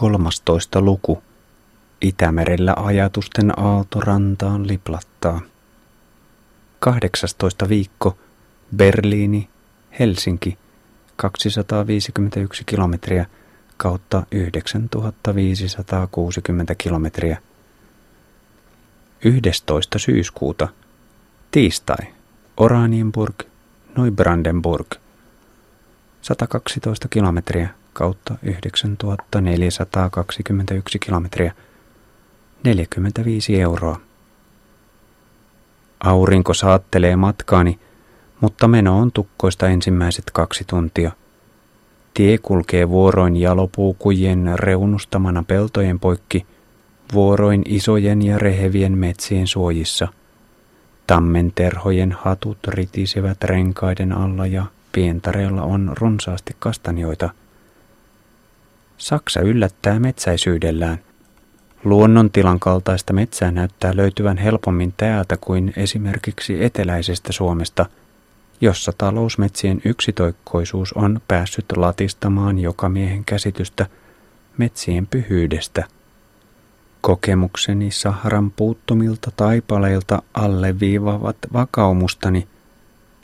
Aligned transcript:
13. 0.00 0.80
luku. 0.80 1.22
Itämerellä 2.00 2.74
ajatusten 2.76 3.58
aaltorantaan 3.58 4.68
liplattaa. 4.68 5.40
18. 6.78 7.68
viikko. 7.68 8.18
Berliini, 8.76 9.48
Helsinki, 9.98 10.58
251 11.16 12.64
kilometriä 12.64 13.26
kautta 13.76 14.26
9560 14.30 16.74
kilometriä. 16.74 17.42
11. 19.24 19.98
syyskuuta. 19.98 20.68
Tiistai. 21.50 22.06
Oranienburg, 22.56 23.42
Neubrandenburg. 23.96 24.94
112 26.22 27.08
kilometriä 27.08 27.79
kautta 27.92 28.34
9421 28.42 30.98
kilometriä. 30.98 31.52
45 32.64 33.60
euroa. 33.60 34.00
Aurinko 36.00 36.54
saattelee 36.54 37.16
matkaani, 37.16 37.78
mutta 38.40 38.68
meno 38.68 38.98
on 38.98 39.12
tukkoista 39.12 39.68
ensimmäiset 39.68 40.24
kaksi 40.32 40.64
tuntia. 40.66 41.12
Tie 42.14 42.38
kulkee 42.38 42.88
vuoroin 42.88 43.36
jalopuukujen 43.36 44.50
reunustamana 44.54 45.42
peltojen 45.42 46.00
poikki, 46.00 46.46
vuoroin 47.12 47.62
isojen 47.66 48.22
ja 48.22 48.38
rehevien 48.38 48.98
metsien 48.98 49.46
suojissa. 49.46 50.08
Tammenterhojen 51.06 52.12
hatut 52.12 52.58
ritisevät 52.68 53.44
renkaiden 53.44 54.12
alla 54.12 54.46
ja 54.46 54.64
pientareella 54.92 55.62
on 55.62 55.92
runsaasti 55.96 56.56
kastanjoita– 56.58 57.30
Saksa 59.00 59.40
yllättää 59.40 59.98
metsäisyydellään. 59.98 60.98
Luonnontilan 61.84 62.60
kaltaista 62.60 63.12
metsää 63.12 63.50
näyttää 63.50 63.96
löytyvän 63.96 64.36
helpommin 64.36 64.94
täältä 64.96 65.36
kuin 65.40 65.72
esimerkiksi 65.76 66.64
eteläisestä 66.64 67.32
Suomesta, 67.32 67.86
jossa 68.60 68.92
talousmetsien 68.98 69.80
yksitoikkoisuus 69.84 70.92
on 70.92 71.20
päässyt 71.28 71.64
latistamaan 71.76 72.58
joka 72.58 72.88
miehen 72.88 73.24
käsitystä 73.24 73.86
metsien 74.58 75.06
pyhyydestä. 75.06 75.84
Kokemukseni 77.00 77.90
Saharan 77.90 78.50
puuttumilta 78.50 79.30
taipaleilta 79.36 80.22
alleviivaavat 80.34 81.36
vakaumustani, 81.52 82.48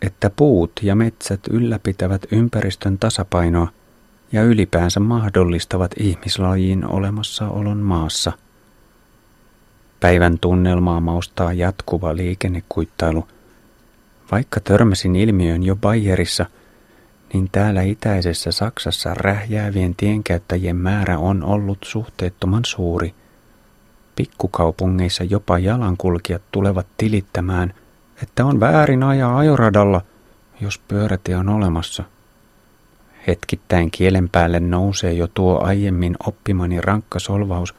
että 0.02 0.30
puut 0.30 0.72
ja 0.82 0.94
metsät 0.94 1.40
ylläpitävät 1.50 2.22
ympäristön 2.32 2.98
tasapainoa– 2.98 3.68
ja 4.32 4.42
ylipäänsä 4.42 5.00
mahdollistavat 5.00 5.90
ihmislajin 5.98 6.86
olemassaolon 6.86 7.78
maassa. 7.78 8.32
Päivän 10.00 10.38
tunnelmaa 10.38 11.00
maustaa 11.00 11.52
jatkuva 11.52 12.16
liikennekuittailu. 12.16 13.28
Vaikka 14.32 14.60
törmäsin 14.60 15.16
ilmiön 15.16 15.62
jo 15.62 15.76
Bayerissa, 15.76 16.46
niin 17.32 17.48
täällä 17.52 17.82
itäisessä 17.82 18.52
Saksassa 18.52 19.14
rähjäävien 19.14 19.94
tienkäyttäjien 19.94 20.76
määrä 20.76 21.18
on 21.18 21.42
ollut 21.42 21.78
suhteettoman 21.84 22.64
suuri. 22.64 23.14
Pikkukaupungeissa 24.16 25.24
jopa 25.24 25.58
jalankulkijat 25.58 26.42
tulevat 26.52 26.86
tilittämään, 26.96 27.74
että 28.22 28.44
on 28.44 28.60
väärin 28.60 29.02
ajaa 29.02 29.38
ajoradalla, 29.38 30.02
jos 30.60 30.78
pyörätie 30.78 31.36
on 31.36 31.48
olemassa– 31.48 32.04
Hetkittäin 33.26 33.90
kielen 33.90 34.28
päälle 34.28 34.60
nousee 34.60 35.12
jo 35.12 35.28
tuo 35.34 35.60
aiemmin 35.64 36.16
oppimani 36.26 36.80
rankka 36.80 37.18
solvaus, 37.18 37.74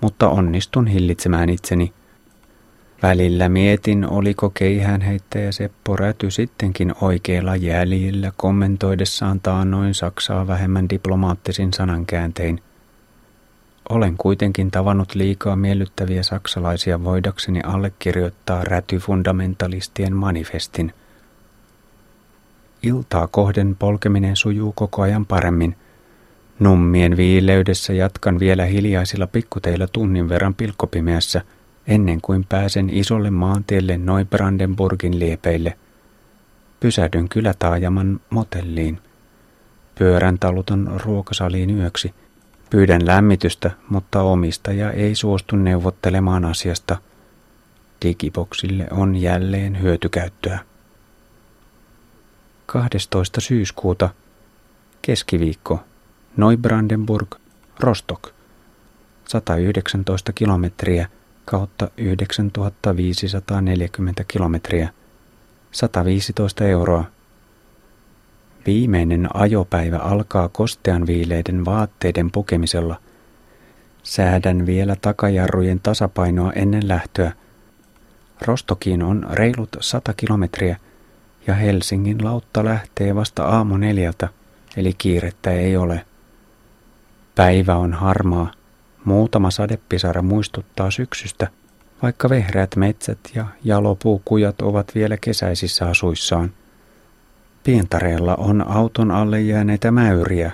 mutta 0.00 0.28
onnistun 0.28 0.86
hillitsemään 0.86 1.48
itseni. 1.48 1.92
Välillä 3.02 3.48
mietin, 3.48 4.10
oliko 4.10 4.50
keihäänheittäjä 4.50 5.52
Seppo 5.52 5.96
Räty 5.96 6.30
sittenkin 6.30 6.94
oikeilla 7.00 7.56
jäljillä 7.56 8.32
kommentoidessaan 8.36 9.40
taannoin 9.40 9.94
Saksaa 9.94 10.46
vähemmän 10.46 10.90
diplomaattisin 10.90 11.72
sanankääntein. 11.72 12.62
Olen 13.88 14.16
kuitenkin 14.16 14.70
tavannut 14.70 15.14
liikaa 15.14 15.56
miellyttäviä 15.56 16.22
saksalaisia 16.22 17.04
voidakseni 17.04 17.60
allekirjoittaa 17.64 18.64
rätyfundamentalistien 18.64 20.16
manifestin– 20.16 20.92
Iltaa 22.82 23.26
kohden 23.26 23.76
polkeminen 23.78 24.36
sujuu 24.36 24.72
koko 24.72 25.02
ajan 25.02 25.26
paremmin. 25.26 25.76
Nummien 26.58 27.16
viileydessä 27.16 27.92
jatkan 27.92 28.38
vielä 28.38 28.64
hiljaisilla 28.64 29.26
pikkuteilla 29.26 29.86
tunnin 29.86 30.28
verran 30.28 30.54
pilkkopimeässä, 30.54 31.42
ennen 31.86 32.20
kuin 32.20 32.44
pääsen 32.48 32.90
isolle 32.90 33.30
maantielle 33.30 33.98
Neubrandenburgin 33.98 35.18
liepeille. 35.18 35.76
Pysähdyn 36.80 37.28
kylätaajaman 37.28 38.20
motelliin. 38.30 38.98
Pyörän 39.98 40.38
taluton 40.38 41.00
ruokasaliin 41.04 41.70
yöksi. 41.70 42.14
Pyydän 42.70 43.06
lämmitystä, 43.06 43.70
mutta 43.88 44.22
omistaja 44.22 44.90
ei 44.90 45.14
suostu 45.14 45.56
neuvottelemaan 45.56 46.44
asiasta. 46.44 46.96
Digiboksille 48.04 48.86
on 48.90 49.16
jälleen 49.16 49.82
hyötykäyttöä. 49.82 50.71
12. 52.66 53.40
syyskuuta, 53.40 54.10
keskiviikko, 55.02 55.80
Neubrandenburg, 56.36 57.34
Rostock, 57.80 58.22
119 59.28 60.32
kilometriä 60.32 61.08
kautta 61.44 61.90
9540 61.96 64.24
kilometriä, 64.28 64.88
115 65.72 66.64
euroa. 66.64 67.04
Viimeinen 68.66 69.28
ajopäivä 69.34 69.98
alkaa 69.98 70.48
kostean 70.48 71.06
viileiden 71.06 71.64
vaatteiden 71.64 72.30
pukemisella. 72.30 73.00
Säädän 74.02 74.66
vielä 74.66 74.96
takajarrujen 74.96 75.80
tasapainoa 75.80 76.52
ennen 76.52 76.88
lähtöä. 76.88 77.32
Rostokiin 78.40 79.02
on 79.02 79.26
reilut 79.30 79.76
100 79.80 80.14
kilometriä– 80.14 80.76
ja 81.46 81.54
Helsingin 81.54 82.24
lautta 82.24 82.64
lähtee 82.64 83.14
vasta 83.14 83.44
aamu 83.44 83.76
neljältä, 83.76 84.28
eli 84.76 84.94
kiirettä 84.98 85.50
ei 85.50 85.76
ole. 85.76 86.06
Päivä 87.34 87.76
on 87.76 87.92
harmaa. 87.92 88.52
Muutama 89.04 89.50
sadepisara 89.50 90.22
muistuttaa 90.22 90.90
syksystä, 90.90 91.48
vaikka 92.02 92.28
vehreät 92.28 92.76
metsät 92.76 93.18
ja 93.34 93.46
jalopuukujat 93.64 94.62
ovat 94.62 94.94
vielä 94.94 95.16
kesäisissä 95.20 95.86
asuissaan. 95.88 96.52
Pientareella 97.64 98.34
on 98.34 98.68
auton 98.68 99.10
alle 99.10 99.40
jääneitä 99.40 99.90
mäyriä. 99.90 100.52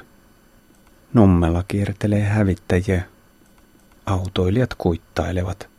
Nummella 1.14 1.64
kiertelee 1.68 2.24
hävittäjiä. 2.24 3.02
Autoilijat 4.06 4.74
kuittailevat. 4.74 5.77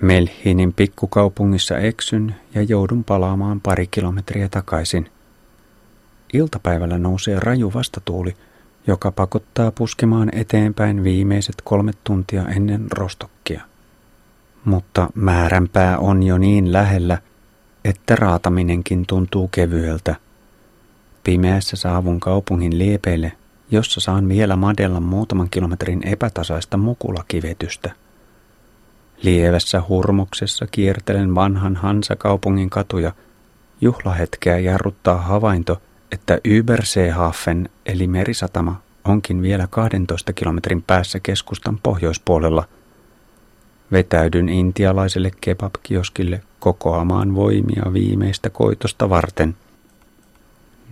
Melhinin 0.00 0.72
pikkukaupungissa 0.72 1.78
eksyn 1.78 2.34
ja 2.54 2.62
joudun 2.62 3.04
palaamaan 3.04 3.60
pari 3.60 3.86
kilometriä 3.86 4.48
takaisin. 4.48 5.10
Iltapäivällä 6.32 6.98
nousee 6.98 7.40
raju 7.40 7.72
vastatuuli, 7.74 8.36
joka 8.86 9.12
pakottaa 9.12 9.70
puskemaan 9.70 10.28
eteenpäin 10.32 11.04
viimeiset 11.04 11.54
kolme 11.64 11.92
tuntia 12.04 12.48
ennen 12.48 12.86
rostokkia. 12.92 13.62
Mutta 14.64 15.10
määränpää 15.14 15.98
on 15.98 16.22
jo 16.22 16.38
niin 16.38 16.72
lähellä, 16.72 17.18
että 17.84 18.16
raataminenkin 18.16 19.06
tuntuu 19.06 19.48
kevyeltä. 19.48 20.16
Pimeässä 21.24 21.76
saavun 21.76 22.20
kaupungin 22.20 22.78
liepeille, 22.78 23.32
jossa 23.70 24.00
saan 24.00 24.28
vielä 24.28 24.56
madella 24.56 25.00
muutaman 25.00 25.50
kilometrin 25.50 26.06
epätasaista 26.06 26.76
mukulakivetystä. 26.76 27.90
Lievässä 29.22 29.82
hurmoksessa 29.88 30.66
kiertelen 30.66 31.34
vanhan 31.34 31.76
Hansa-kaupungin 31.76 32.70
katuja. 32.70 33.12
Juhlahetkeä 33.80 34.58
jarruttaa 34.58 35.18
havainto, 35.18 35.82
että 36.12 36.38
Überseehafen 36.44 37.68
eli 37.86 38.06
merisatama 38.06 38.82
onkin 39.04 39.42
vielä 39.42 39.66
12 39.70 40.32
kilometrin 40.32 40.82
päässä 40.82 41.20
keskustan 41.20 41.78
pohjoispuolella. 41.82 42.64
Vetäydyn 43.92 44.48
intialaiselle 44.48 45.30
kebabkioskille 45.40 46.42
kokoamaan 46.60 47.34
voimia 47.34 47.92
viimeistä 47.92 48.50
koitosta 48.50 49.10
varten. 49.10 49.56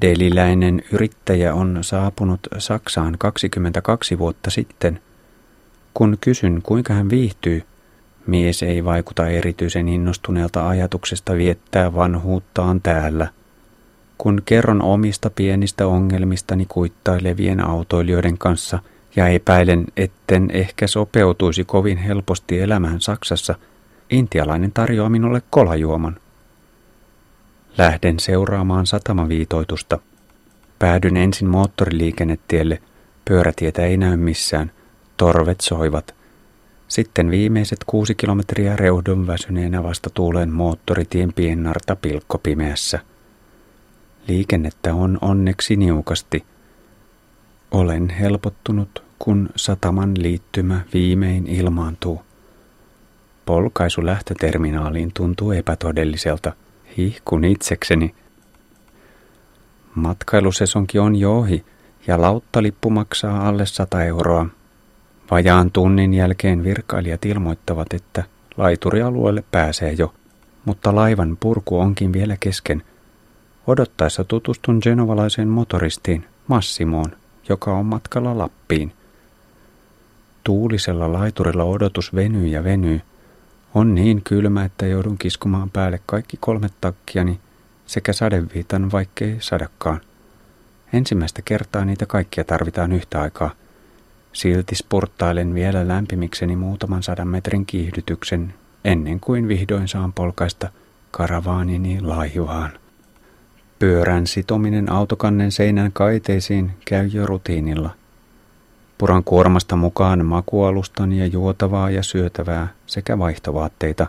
Deliläinen 0.01 0.83
yrittäjä 0.93 1.55
on 1.55 1.79
saapunut 1.81 2.41
Saksaan 2.59 3.15
22 3.19 4.19
vuotta 4.19 4.51
sitten. 4.51 5.01
Kun 5.95 6.19
kysyn, 6.21 6.63
kuinka 6.63 6.95
hän 6.95 7.11
viihtyy, 7.11 7.63
Mies 8.29 8.63
ei 8.63 8.85
vaikuta 8.85 9.29
erityisen 9.29 9.89
innostuneelta 9.89 10.69
ajatuksesta 10.69 11.35
viettää 11.35 11.95
vanhuuttaan 11.95 12.81
täällä. 12.81 13.29
Kun 14.19 14.43
kerron 14.45 14.83
omista 14.83 15.31
pienistä 15.31 15.87
ongelmistani 15.87 16.67
kuittailevien 16.69 17.67
autoilijoiden 17.67 18.39
kanssa 18.39 18.79
ja 19.17 19.29
epäilen, 19.29 19.85
etten 19.97 20.51
ehkä 20.53 20.87
sopeutuisi 20.87 21.65
kovin 21.65 21.99
helposti 21.99 22.61
elämään 22.61 23.01
Saksassa, 23.01 23.55
intialainen 24.11 24.73
tarjoaa 24.73 25.11
minulle 25.11 25.43
kolajuoman. 25.51 26.17
Lähden 27.79 28.21
seuraamaan 28.21 28.87
satamaviitoitusta. 28.87 29.99
Päädyn 30.79 31.17
ensin 31.17 31.49
moottoriliikennetielle, 31.49 32.83
pyörätietä 33.25 33.83
ei 33.83 33.97
näy 33.97 34.17
missään, 34.17 34.71
torvet 35.17 35.61
soivat. 35.61 36.18
Sitten 36.89 37.31
viimeiset 37.31 37.79
kuusi 37.87 38.15
kilometriä 38.15 38.77
reudon 38.77 39.27
väsyneenä 39.27 39.83
vasta 39.83 40.11
tuulen 40.11 40.51
moottoritien 40.51 41.33
piennarta 41.33 41.97
pilkkopimeässä. 41.97 42.99
Liikennettä 44.29 44.95
on 44.95 45.19
onneksi 45.21 45.77
niukasti. 45.77 46.45
Olen 47.71 48.11
helpottunut, 48.11 49.03
kun 49.19 49.49
sataman 49.57 50.23
liittymä 50.23 50.81
viimein 50.95 51.47
ilmaantuu. 51.47 52.23
Polkaisu 53.47 54.07
lähtöterminaaliin 54.07 55.11
tuntuu 55.15 55.53
epätodelliselta. 55.53 56.53
Hihkun 56.97 57.45
itsekseni. 57.45 58.15
Matkailusesonki 59.95 60.99
on 60.99 61.17
jo 61.17 61.39
ohi 61.39 61.65
ja 62.07 62.21
lauttalippu 62.21 62.91
maksaa 62.91 63.49
alle 63.49 63.67
100 63.67 64.05
euroa. 64.05 64.47
Vajaan 65.31 65.71
tunnin 65.71 66.15
jälkeen 66.15 66.65
virkailijat 66.65 67.25
ilmoittavat, 67.25 67.93
että 67.93 68.25
laiturialueelle 68.57 69.45
pääsee 69.51 69.93
jo, 69.93 70.15
mutta 70.65 70.95
laivan 70.95 71.37
purku 71.41 71.79
onkin 71.79 72.13
vielä 72.13 72.37
kesken. 72.41 72.83
Odottaessa 73.67 74.25
tutustun 74.25 74.79
genovalaiseen 74.83 75.49
motoristiin 75.49 76.25
Massimoon, 76.47 77.13
joka 77.49 77.73
on 77.73 77.87
matkalla 77.87 78.39
Lappiin. 78.39 78.93
Tuulisella 80.45 81.13
laiturilla 81.13 81.65
odotus 81.65 82.15
venyy 82.15 82.47
ja 82.47 82.65
venyy. 82.65 83.01
On 83.75 83.95
niin 83.95 84.23
kylmä, 84.23 84.65
että 84.65 84.87
joudun 84.87 85.19
kiskomaan 85.19 85.71
päälle 85.71 86.01
kaikki 86.07 86.37
kolme 86.41 86.69
takkiani 86.81 87.41
sekä 87.87 88.13
sadeviitan, 88.13 88.93
vaikkei 88.93 89.37
sadakaan. 89.41 90.01
Ensimmäistä 90.93 91.43
kertaa 91.45 91.85
niitä 91.85 92.07
kaikkia 92.07 92.45
tarvitaan 92.45 92.93
yhtä 92.93 93.21
aikaa. 93.23 93.51
Silti 94.39 94.75
sporttailen 94.75 95.55
vielä 95.55 95.89
lämpimikseni 95.89 96.57
muutaman 96.57 97.03
sadan 97.03 97.29
metrin 97.29 97.67
kiihdytyksen 97.67 98.55
ennen 98.85 99.21
kuin 99.21 99.49
vihdoin 99.49 99.89
saan 99.89 100.13
polkaista 100.13 100.69
karavaanini 101.11 102.01
laivaan. 102.01 102.71
Pyörän 103.79 104.27
sitominen 104.27 104.93
autokannen 104.93 105.53
seinän 105.53 105.93
kaiteisiin 105.93 106.73
käy 106.85 107.07
jo 107.07 107.27
rutiinilla. 107.27 107.91
Puran 108.99 109.25
kuormasta 109.25 109.77
mukaan 109.77 110.27
makualustan 110.27 111.13
ja 111.13 111.27
juotavaa 111.27 111.91
ja 111.91 112.03
syötävää 112.03 112.69
sekä 112.87 113.19
vaihtovaatteita. 113.19 114.07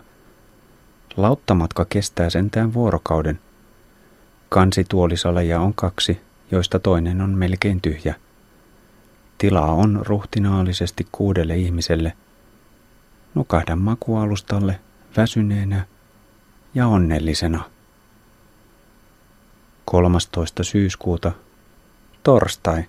Lauttamatka 1.16 1.84
kestää 1.84 2.30
sentään 2.30 2.74
vuorokauden. 2.74 3.38
Kansituolisaleja 4.48 5.60
on 5.60 5.74
kaksi, 5.74 6.20
joista 6.50 6.78
toinen 6.78 7.20
on 7.20 7.30
melkein 7.30 7.80
tyhjä. 7.80 8.14
Tilaa 9.40 9.72
on 9.72 10.02
ruhtinaallisesti 10.06 11.06
kuudelle 11.12 11.56
ihmiselle. 11.56 12.12
Nukahdan 13.34 13.78
makualustalle 13.78 14.80
väsyneenä 15.16 15.86
ja 16.74 16.86
onnellisena. 16.86 17.70
13. 19.84 20.64
syyskuuta, 20.64 21.32
torstai, 22.22 22.84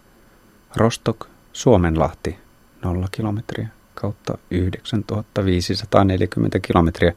Rostok, 0.75 1.27
Suomenlahti, 1.53 2.37
0 2.83 3.07
kilometriä 3.11 3.67
kautta 3.95 4.37
9540 4.51 6.59
kilometriä, 6.59 7.13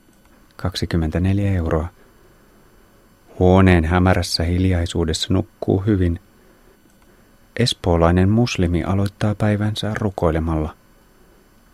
24 0.57 1.53
euroa. 1.53 1.89
Huoneen 3.39 3.85
hämärässä 3.85 4.43
hiljaisuudessa 4.43 5.35
nukkuu 5.35 5.81
hyvin. 5.81 6.21
Espoolainen 7.56 8.29
muslimi 8.29 8.85
aloittaa 8.85 9.35
päivänsä 9.35 9.93
rukoilemalla. 9.95 10.75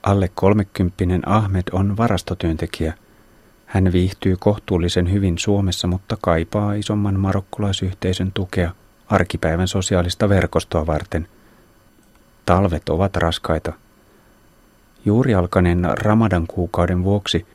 Alle 0.03 0.31
kolmekymppinen 0.35 1.29
Ahmed 1.29 1.65
on 1.73 1.97
varastotyöntekijä– 1.97 2.95
hän 3.71 3.93
viihtyy 3.93 4.37
kohtuullisen 4.37 5.13
hyvin 5.13 5.39
Suomessa, 5.39 5.87
mutta 5.87 6.17
kaipaa 6.23 6.75
isomman 6.75 7.21
marokkolaisyhteisön 7.21 8.33
tukea 8.33 8.71
arkipäivän 9.09 9.69
sosiaalista 9.69 10.29
verkostoa 10.29 10.87
varten. 10.87 11.29
Talvet 12.47 12.89
ovat 12.89 13.17
raskaita. 13.17 13.73
Juuri 15.05 15.35
alkaneen 15.35 15.89
Ramadan 15.99 16.47
kuukauden 16.47 17.05
vuoksi 17.05 17.47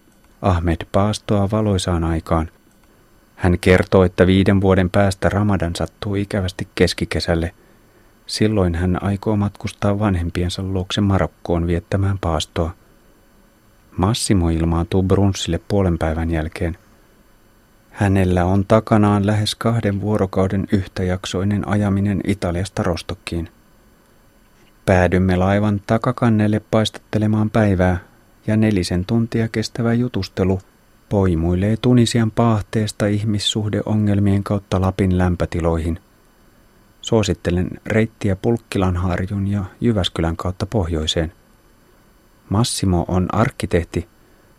Ahmed 0.41 0.77
paastoa 0.91 1.51
valoisaan 1.51 2.03
aikaan. 2.03 2.49
Hän 3.35 3.59
kertoo, 3.59 4.03
että 4.03 4.27
viiden 4.27 4.61
vuoden 4.61 4.89
päästä 4.89 5.29
Ramadan 5.29 5.75
sattuu 5.75 6.15
ikävästi 6.15 6.67
keskikesälle. 6.75 7.51
Silloin 8.27 8.75
hän 8.75 9.03
aikoo 9.03 9.35
matkustaa 9.35 9.99
vanhempiensa 9.99 10.63
luokse 10.63 11.01
Marokkoon 11.01 11.67
viettämään 11.67 12.17
paastoa. 12.21 12.75
Massimo 13.97 14.49
ilmaantuu 14.49 15.03
brunssille 15.03 15.59
puolen 15.67 15.97
päivän 15.97 16.31
jälkeen. 16.31 16.77
Hänellä 17.91 18.45
on 18.45 18.65
takanaan 18.65 19.25
lähes 19.25 19.55
kahden 19.55 20.01
vuorokauden 20.01 20.67
yhtäjaksoinen 20.71 21.67
ajaminen 21.67 22.21
Italiasta 22.27 22.83
Rostokkiin. 22.83 23.49
Päädymme 24.85 25.35
laivan 25.35 25.81
takakannelle 25.87 26.61
paistattelemaan 26.71 27.49
päivää 27.49 27.97
ja 28.47 28.57
nelisen 28.57 29.05
tuntia 29.05 29.47
kestävä 29.47 29.93
jutustelu 29.93 30.59
poimuilee 31.09 31.77
Tunisian 31.81 32.31
paahteesta 32.31 33.05
ihmissuhdeongelmien 33.05 34.43
kautta 34.43 34.81
Lapin 34.81 35.17
lämpötiloihin. 35.17 35.99
Suosittelen 37.05 37.69
reittiä 37.85 38.35
Pulkkilanharjun 38.35 39.47
ja 39.47 39.65
Jyväskylän 39.81 40.37
kautta 40.37 40.65
pohjoiseen– 40.65 41.33
Massimo 42.49 43.05
on 43.07 43.27
arkkitehti, 43.31 44.07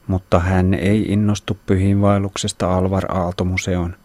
mutta 0.06 0.38
hän 0.38 0.75
ei 0.75 1.02
innostu 1.02 1.58
pyhiinvaelluksesta 1.66 2.75
Alvar 2.75 3.16
Aaltomuseoon. 3.16 3.96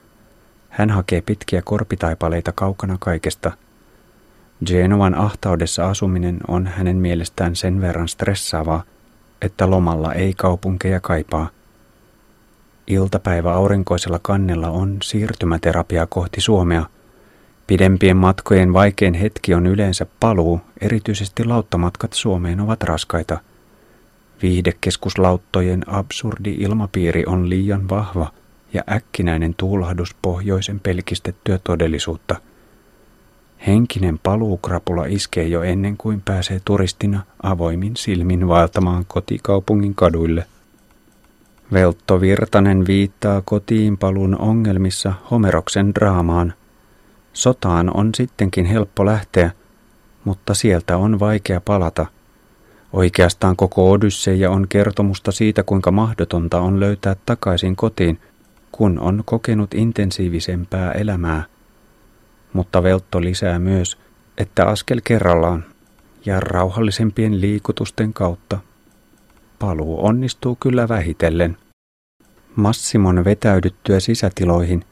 Hän 0.69 0.89
hakee 0.89 1.21
pitkiä 1.21 1.61
korpitaipaleita 1.61 2.51
kaukana 2.51 2.97
kaikesta. 2.99 3.51
Genovan 4.65 5.15
ahtaudessa 5.15 5.89
asuminen 5.89 6.37
on 6.47 6.67
hänen 6.67 6.97
mielestään 6.97 7.55
sen 7.55 7.81
verran 7.81 8.07
stressaavaa, 8.07 8.83
että 9.41 9.69
lomalla 9.69 10.13
ei 10.13 10.33
kaupunkeja 10.33 10.99
kaipaa. 10.99 11.49
Iltapäivä 12.87 13.53
aurinkoisella 13.53 14.19
kannella 14.21 14.69
on 14.69 14.97
siirtymäterapia 15.03 16.07
kohti 16.07 16.41
Suomea. 16.41 16.85
Pidempien 17.71 18.17
matkojen 18.17 18.73
vaikein 18.73 19.13
hetki 19.13 19.53
on 19.53 19.67
yleensä 19.67 20.05
paluu, 20.19 20.61
erityisesti 20.81 21.45
lauttamatkat 21.45 22.13
Suomeen 22.13 22.59
ovat 22.59 22.83
raskaita– 22.83 23.39
Viihdekeskuslauttojen 24.41 25.83
absurdi 25.87 26.55
ilmapiiri 26.59 27.23
on 27.27 27.49
liian 27.49 27.89
vahva 27.89 28.31
ja 28.73 28.83
äkkinäinen 28.91 29.53
tuulahdus 29.57 30.15
pohjoisen 30.21 30.79
pelkistettyä 30.79 31.59
todellisuutta. 31.63 32.35
Henkinen 33.67 34.19
paluukrapula 34.19 35.05
iskee 35.05 35.47
jo 35.47 35.63
ennen 35.63 35.97
kuin 35.97 36.21
pääsee 36.25 36.61
turistina 36.65 37.21
avoimin 37.43 37.95
silmin 37.95 38.47
vaeltamaan 38.47 39.05
kotikaupungin 39.07 39.95
kaduille. 39.95 40.45
Veltto 41.73 42.21
Virtanen 42.21 42.87
viittaa 42.87 43.41
kotiinpalun 43.45 44.39
ongelmissa 44.39 45.13
Homeroksen 45.31 45.95
draamaan. 45.95 46.53
Sotaan 47.33 47.97
on 47.97 48.09
sittenkin 48.15 48.65
helppo 48.65 49.05
lähteä, 49.05 49.51
mutta 50.23 50.53
sieltä 50.53 50.97
on 50.97 51.19
vaikea 51.19 51.61
palata– 51.61 52.05
Oikeastaan 52.93 53.55
koko 53.55 53.91
Odysseja 53.91 54.51
on 54.51 54.67
kertomusta 54.67 55.31
siitä, 55.31 55.63
kuinka 55.63 55.91
mahdotonta 55.91 56.59
on 56.59 56.79
löytää 56.79 57.15
takaisin 57.25 57.75
kotiin, 57.75 58.19
kun 58.71 58.99
on 58.99 59.23
kokenut 59.25 59.73
intensiivisempää 59.73 60.91
elämää. 60.91 61.43
Mutta 62.53 62.83
Veltto 62.83 63.21
lisää 63.21 63.59
myös, 63.59 63.97
että 64.37 64.65
askel 64.65 65.01
kerrallaan 65.03 65.65
ja 66.25 66.39
rauhallisempien 66.39 67.41
liikutusten 67.41 68.13
kautta 68.13 68.59
paluu 69.59 70.05
onnistuu 70.05 70.57
kyllä 70.59 70.89
vähitellen. 70.89 71.57
Massimon 72.55 73.25
vetäydyttyä 73.25 73.99
sisätiloihin 73.99 74.85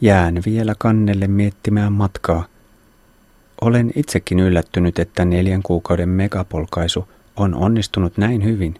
jään 0.00 0.42
vielä 0.46 0.74
kannelle 0.78 1.26
miettimään 1.26 1.92
matkaa. 1.92 2.44
Olen 3.60 3.92
itsekin 3.96 4.40
yllättynyt, 4.40 4.98
että 4.98 5.24
neljän 5.24 5.62
kuukauden 5.62 6.08
megapolkaisu– 6.08 7.08
on 7.36 7.54
onnistunut 7.54 8.16
näin 8.18 8.44
hyvin. 8.44 8.74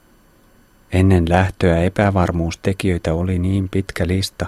Ennen 0.93 1.25
lähtöä 1.29 1.79
epävarmuustekijöitä 1.83 3.15
oli 3.15 3.39
niin 3.39 3.69
pitkä 3.69 4.07
lista. 4.07 4.47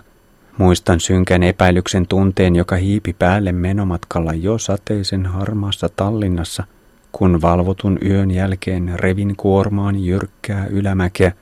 Muistan 0.59 1.01
synkän 1.01 1.43
epäilyksen 1.43 2.07
tunteen, 2.07 2.57
joka 2.57 2.77
hiipi 2.77 3.13
päälle 3.13 3.53
menomatkalla 3.53 4.35
jo 4.35 4.59
sateisen 4.59 5.27
harmaassa 5.27 5.89
Tallinnassa, 5.97 6.65
kun 7.13 7.43
valvotun 7.43 7.99
yön 8.05 8.31
jälkeen 8.31 8.93
revin 8.95 9.37
kuormaan 9.37 10.05
jyrkkää 10.05 10.67
ylämäkeä 10.67 11.33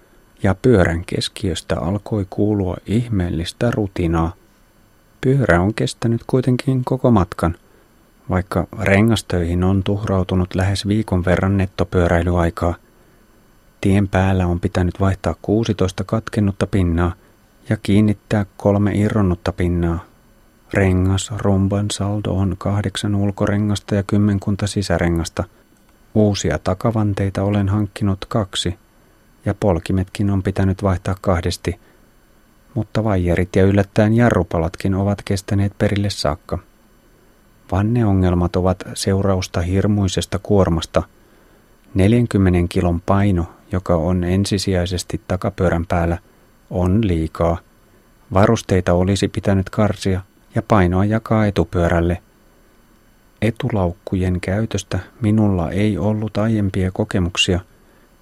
ja 0.42 0.54
pyörän 0.54 1.04
keskiöstä 1.04 1.80
alkoi 1.80 2.26
kuulua 2.30 2.76
ihmeellistä 2.86 3.70
rutinaa. 3.70 4.32
Pyörä 5.20 5.60
on 5.60 5.74
kestänyt 5.74 6.20
kuitenkin 6.26 6.84
koko 6.84 7.10
matkan, 7.10 7.56
vaikka 8.30 8.66
rengastöihin 8.80 9.64
on 9.64 9.82
tuhrautunut 9.82 10.54
lähes 10.54 10.88
viikon 10.88 11.24
verran 11.24 11.56
nettopyöräilyaikaa. 11.56 12.74
Tien 13.80 14.08
päällä 14.08 14.46
on 14.46 14.60
pitänyt 14.60 15.00
vaihtaa 15.00 15.34
16 15.42 16.04
katkennutta 16.04 16.66
pinnaa 16.66 17.12
ja 17.68 17.76
kiinnittää 17.82 18.46
kolme 18.56 18.92
irronnutta 18.94 19.52
pinnaa. 19.52 20.04
Rengas, 20.74 21.32
rumban 21.36 21.86
saldo 21.90 22.30
on 22.30 22.54
kahdeksan 22.58 23.14
ulkorengasta 23.14 23.94
ja 23.94 24.02
kymmenkunta 24.02 24.66
sisärengasta. 24.66 25.44
Uusia 26.14 26.58
takavanteita 26.58 27.42
olen 27.42 27.68
hankkinut 27.68 28.24
kaksi– 28.24 28.74
ja 29.46 29.54
polkimetkin 29.54 30.30
on 30.30 30.42
pitänyt 30.42 30.82
vaihtaa 30.82 31.16
kahdesti, 31.20 31.80
mutta 32.76 33.04
vaijerit 33.04 33.56
ja 33.56 33.64
yllättäen 33.64 34.14
jarrupalatkin 34.14 34.94
ovat 34.94 35.18
kestäneet 35.24 35.72
perille 35.78 36.10
saakka. 36.10 36.58
Vanneongelmat 37.72 38.56
ovat 38.56 38.84
seurausta 38.94 39.60
hirmuisesta 39.60 40.38
kuormasta. 40.42 41.02
40 41.94 42.58
kilon 42.68 43.00
paino, 43.00 43.46
joka 43.72 43.96
on 43.96 44.24
ensisijaisesti 44.24 45.20
takapyörän 45.28 45.86
päällä, 45.86 46.18
on 46.70 47.06
liikaa. 47.06 47.58
Varusteita 48.32 48.92
olisi 48.92 49.28
pitänyt 49.28 49.70
karsia 49.70 50.20
ja 50.54 50.62
painoa 50.62 51.04
jakaa 51.04 51.46
etupyörälle. 51.46 52.22
Etulaukkujen 53.42 54.40
käytöstä 54.40 54.98
minulla 55.20 55.70
ei 55.70 55.98
ollut 55.98 56.36
aiempia 56.36 56.90
kokemuksia– 56.90 57.60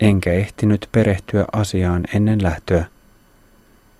enkä 0.01 0.33
ehtinyt 0.33 0.89
perehtyä 0.93 1.45
asiaan 1.53 2.05
ennen 2.15 2.43
lähtöä. 2.43 2.85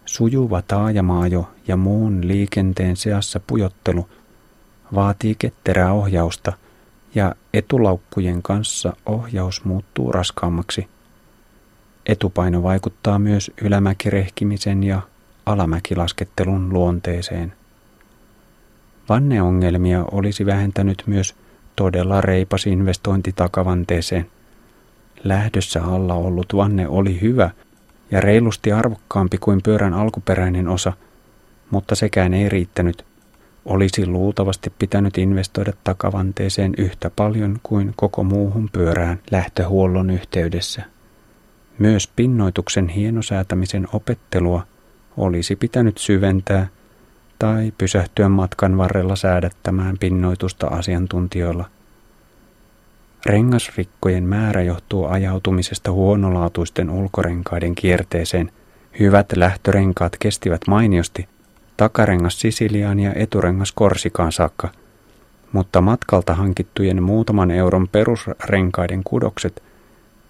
Sujuva 0.07 0.63
taajamaajo 0.63 1.51
ja 1.69 1.77
muun 1.77 2.29
liikenteen 2.29 2.97
seassa 2.97 3.41
pujottelu 3.47 4.09
vaatii 4.95 5.35
ketterää 5.39 5.93
ohjausta 5.93 6.53
ja 7.15 7.35
etulaukkujen 7.55 8.43
kanssa 8.43 8.97
ohjaus 9.07 9.65
muuttuu 9.65 10.13
raskaammaksi. 10.13 10.89
Etupaino 12.07 12.63
vaikuttaa 12.63 13.19
myös 13.19 13.51
ylämäkirehkimisen 13.63 14.83
ja 14.85 15.01
alamäkilaskettelun 15.47 16.73
luonteeseen. 16.73 17.53
Vanneongelmia 19.09 20.05
olisi 20.13 20.47
vähentänyt 20.47 21.03
myös 21.07 21.35
todella 21.77 22.21
reipas 22.21 22.67
investointi 22.67 23.33
takavanteeseen. 23.33 24.31
Lähdössä 25.25 25.85
alla 25.85 26.15
ollut 26.15 26.57
vanne 26.57 26.89
oli 26.89 27.21
hyvä 27.21 27.51
ja 28.11 28.21
reilusti 28.21 28.73
arvokkaampi 28.73 29.39
kuin 29.39 29.61
pyörän 29.63 29.95
alkuperäinen 29.95 30.69
osa, 30.69 30.93
mutta 31.71 31.95
sekään 31.95 32.35
ei 32.35 32.49
riittänyt. 32.49 33.05
Olisi 33.65 34.07
luultavasti 34.07 34.73
pitänyt 34.79 35.19
investoida 35.19 35.73
takavanteeseen 35.85 36.75
yhtä 36.79 37.11
paljon 37.17 37.59
kuin 37.63 37.93
koko 37.97 38.25
muuhun 38.25 38.69
pyörään 38.73 39.19
lähtöhuollon 39.31 40.11
yhteydessä. 40.11 40.83
Myös 41.79 42.09
pinnoituksen 42.17 42.89
hienosäätämisen 42.89 43.89
opettelua 43.93 44.67
olisi 45.17 45.57
pitänyt 45.57 45.99
syventää 45.99 46.67
tai 47.39 47.73
pysähtyä 47.79 48.29
matkan 48.29 48.79
varrella 48.79 49.17
säädättämään 49.17 49.99
pinnoitusta 49.99 50.67
asiantuntijoilla– 50.67 51.65
Rengasrikkojen 53.27 54.25
määrä 54.25 54.63
johtuu 54.63 55.07
ajautumisesta 55.07 55.93
huonolaatuisten 55.93 56.91
ulkorenkaiden 56.91 57.75
kierteeseen. 57.75 58.53
Hyvät 59.01 59.27
lähtörenkaat 59.37 60.17
kestivät 60.19 60.61
mainiosti, 60.69 61.29
takarengas 61.77 62.41
Sisiliaan 62.41 63.01
ja 63.01 63.13
eturengas 63.15 63.73
Korsikaan 63.73 64.33
saakka, 64.33 64.69
mutta 65.53 65.81
matkalta 65.81 66.35
hankittujen 66.35 67.03
muutaman 67.03 67.51
euron 67.51 67.89
perusrenkaiden 67.89 69.05
kudokset 69.05 69.63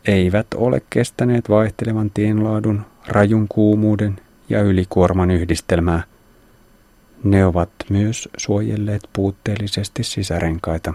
eivät 0.04 0.46
ole 0.56 0.82
kestäneet 0.90 1.48
vaihtelevan 1.48 2.10
tienlaadun, 2.10 2.82
rajun 3.08 3.46
kuumuuden 3.48 4.16
ja 4.48 4.62
ylikuorman 4.62 5.30
yhdistelmää. 5.30 6.02
Ne 7.24 7.46
ovat 7.46 7.70
myös 7.90 8.28
suojelleet 8.36 9.08
puutteellisesti 9.12 10.04
sisärenkaita. 10.04 10.94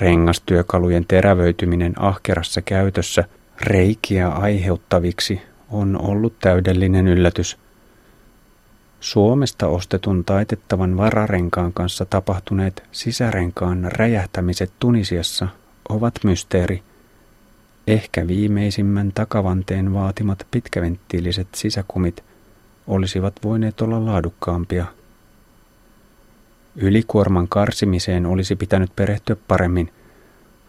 Rengastyökalujen 0.00 1.04
terävöityminen 1.08 1.92
ahkerassa 1.96 2.62
käytössä 2.62 3.24
reikiä 3.60 4.28
aiheuttaviksi 4.28 5.42
on 5.70 6.00
ollut 6.02 6.38
täydellinen 6.38 7.06
yllätys. 7.08 7.58
Suomesta 9.00 9.66
ostetun 9.66 10.24
taitettavan 10.24 10.96
vararenkaan 10.96 11.72
kanssa 11.72 12.04
tapahtuneet 12.04 12.82
sisärenkaan 12.92 13.88
räjähtämiset 13.92 14.72
Tunisiassa 14.78 15.48
ovat 15.88 16.14
mysteeri. 16.24 16.82
Ehkä 17.86 18.26
viimeisimmän 18.26 19.12
takavanteen 19.14 19.94
vaatimat 19.94 20.46
pitkäventtiiliset 20.50 21.48
sisäkumit 21.54 22.24
olisivat 22.86 23.34
voineet 23.44 23.80
olla 23.80 24.06
laadukkaampia– 24.06 24.86
Ylikuorman 26.76 27.48
karsimiseen 27.48 28.26
olisi 28.26 28.56
pitänyt 28.56 28.96
perehtyä 28.96 29.36
paremmin, 29.48 29.92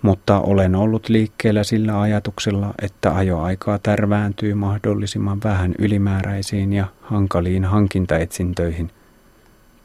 mutta 0.02 0.40
olen 0.40 0.76
ollut 0.76 1.10
liikkeellä 1.10 1.64
sillä 1.64 2.02
ajatuksella, 2.02 2.74
että 2.82 3.16
ajoaikaa 3.16 3.80
tärvääntyy 3.80 4.54
mahdollisimman 4.54 5.40
vähän 5.44 5.76
ylimääräisiin 5.80 6.74
ja 6.74 6.88
hankaliin 7.02 7.66
hankintaetsintöihin. 7.66 8.92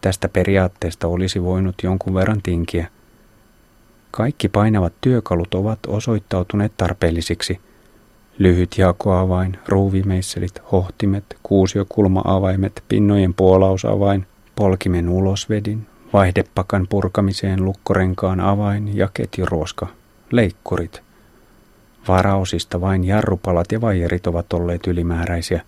Tästä 0.01 0.29
periaatteesta 0.29 1.09
olisi 1.09 1.43
voinut 1.43 1.75
jonkun 1.83 2.15
verran 2.15 2.43
tinkiä. 2.43 2.87
Kaikki 4.11 4.49
painavat 4.49 4.93
työkalut 5.01 5.55
ovat 5.55 5.79
osoittautuneet 5.87 6.73
tarpeellisiksi. 6.77 7.61
Lyhyt 8.39 8.79
jakoavain, 8.79 9.59
ruuvimeisselit, 9.69 10.63
hohtimet, 10.73 11.25
kuusiokulma-avaimet, 11.43 12.85
pinnojen 12.89 13.35
puolausavain, 13.35 14.27
polkimen 14.57 15.09
ulosvedin, 15.09 15.87
vaihdepakan 16.15 16.87
purkamiseen 16.89 17.65
lukkorenkaan 17.65 18.41
avain 18.41 18.97
ja 18.97 19.09
ketjuruoska, 19.15 19.87
leikkurit. 20.31 21.03
Varaosista 22.09 22.81
vain 22.81 23.05
jarrupalat 23.05 23.73
ja 23.73 23.81
vaijerit 23.81 24.27
ovat 24.27 24.53
olleet 24.53 24.87
ylimääräisiä. 24.87 25.61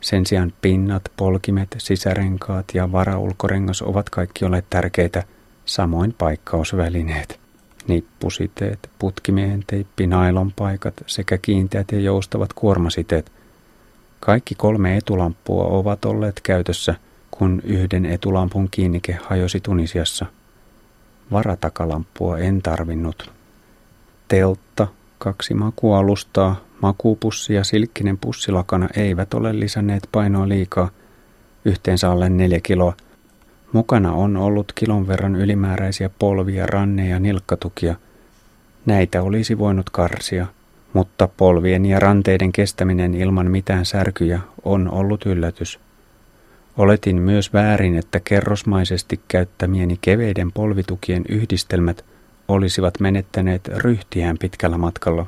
Sen 0.00 0.26
sijaan 0.26 0.52
pinnat, 0.60 1.02
polkimet, 1.16 1.76
sisärenkaat 1.78 2.64
ja 2.74 2.92
varaulkorengas 2.92 3.82
ovat 3.82 4.10
kaikki 4.10 4.44
olleet 4.44 4.64
tärkeitä, 4.70 5.22
samoin 5.64 6.14
paikkausvälineet. 6.18 7.40
Nippusiteet, 7.88 8.90
putkimiehen 8.98 9.64
teippi, 9.66 10.06
nailonpaikat 10.06 10.94
sekä 11.06 11.38
kiinteät 11.38 11.92
ja 11.92 12.00
joustavat 12.00 12.52
kuormasiteet. 12.52 13.32
Kaikki 14.20 14.54
kolme 14.54 14.96
etulamppua 14.96 15.64
ovat 15.64 16.04
olleet 16.04 16.40
käytössä– 16.40 16.94
kun 17.38 17.62
yhden 17.64 18.06
etulampun 18.06 18.68
kiinnike 18.70 19.18
hajosi 19.22 19.60
Tunisiassa. 19.60 20.26
Varatakalampua 21.32 22.38
en 22.38 22.62
tarvinnut. 22.62 23.32
Teltta, 24.28 24.88
kaksi 25.18 25.54
makualustaa, 25.54 26.60
makupussi 26.82 27.54
ja 27.54 27.64
silkkinen 27.64 28.18
pussilakana 28.18 28.88
eivät 28.96 29.34
ole 29.34 29.60
lisänneet 29.60 30.08
painoa 30.12 30.48
liikaa, 30.48 30.90
yhteensä 31.64 32.10
alle 32.10 32.28
neljä 32.28 32.60
kiloa. 32.62 32.94
Mukana 33.72 34.12
on 34.12 34.36
ollut 34.36 34.72
kilon 34.74 35.08
verran 35.08 35.36
ylimääräisiä 35.36 36.10
polvia, 36.18 36.66
ranne- 36.66 37.08
ja 37.08 37.20
nilkkatukia. 37.20 37.94
Näitä 38.86 39.22
olisi 39.22 39.58
voinut 39.58 39.90
karsia, 39.90 40.46
mutta 40.92 41.28
polvien 41.36 41.86
ja 41.86 42.00
ranteiden 42.00 42.52
kestäminen 42.52 43.14
ilman 43.14 43.50
mitään 43.50 43.86
särkyjä 43.86 44.40
on 44.64 44.90
ollut 44.90 45.26
yllätys. 45.26 45.83
Oletin 46.76 47.22
myös 47.22 47.52
väärin, 47.52 47.98
että 47.98 48.20
kerrosmaisesti 48.20 49.20
käyttämieni 49.28 49.98
keveiden 50.00 50.52
polvitukien 50.52 51.24
yhdistelmät 51.28 52.04
olisivat 52.48 53.00
menettäneet 53.00 53.68
ryhtiään 53.68 54.38
pitkällä 54.38 54.78
matkalla. 54.78 55.26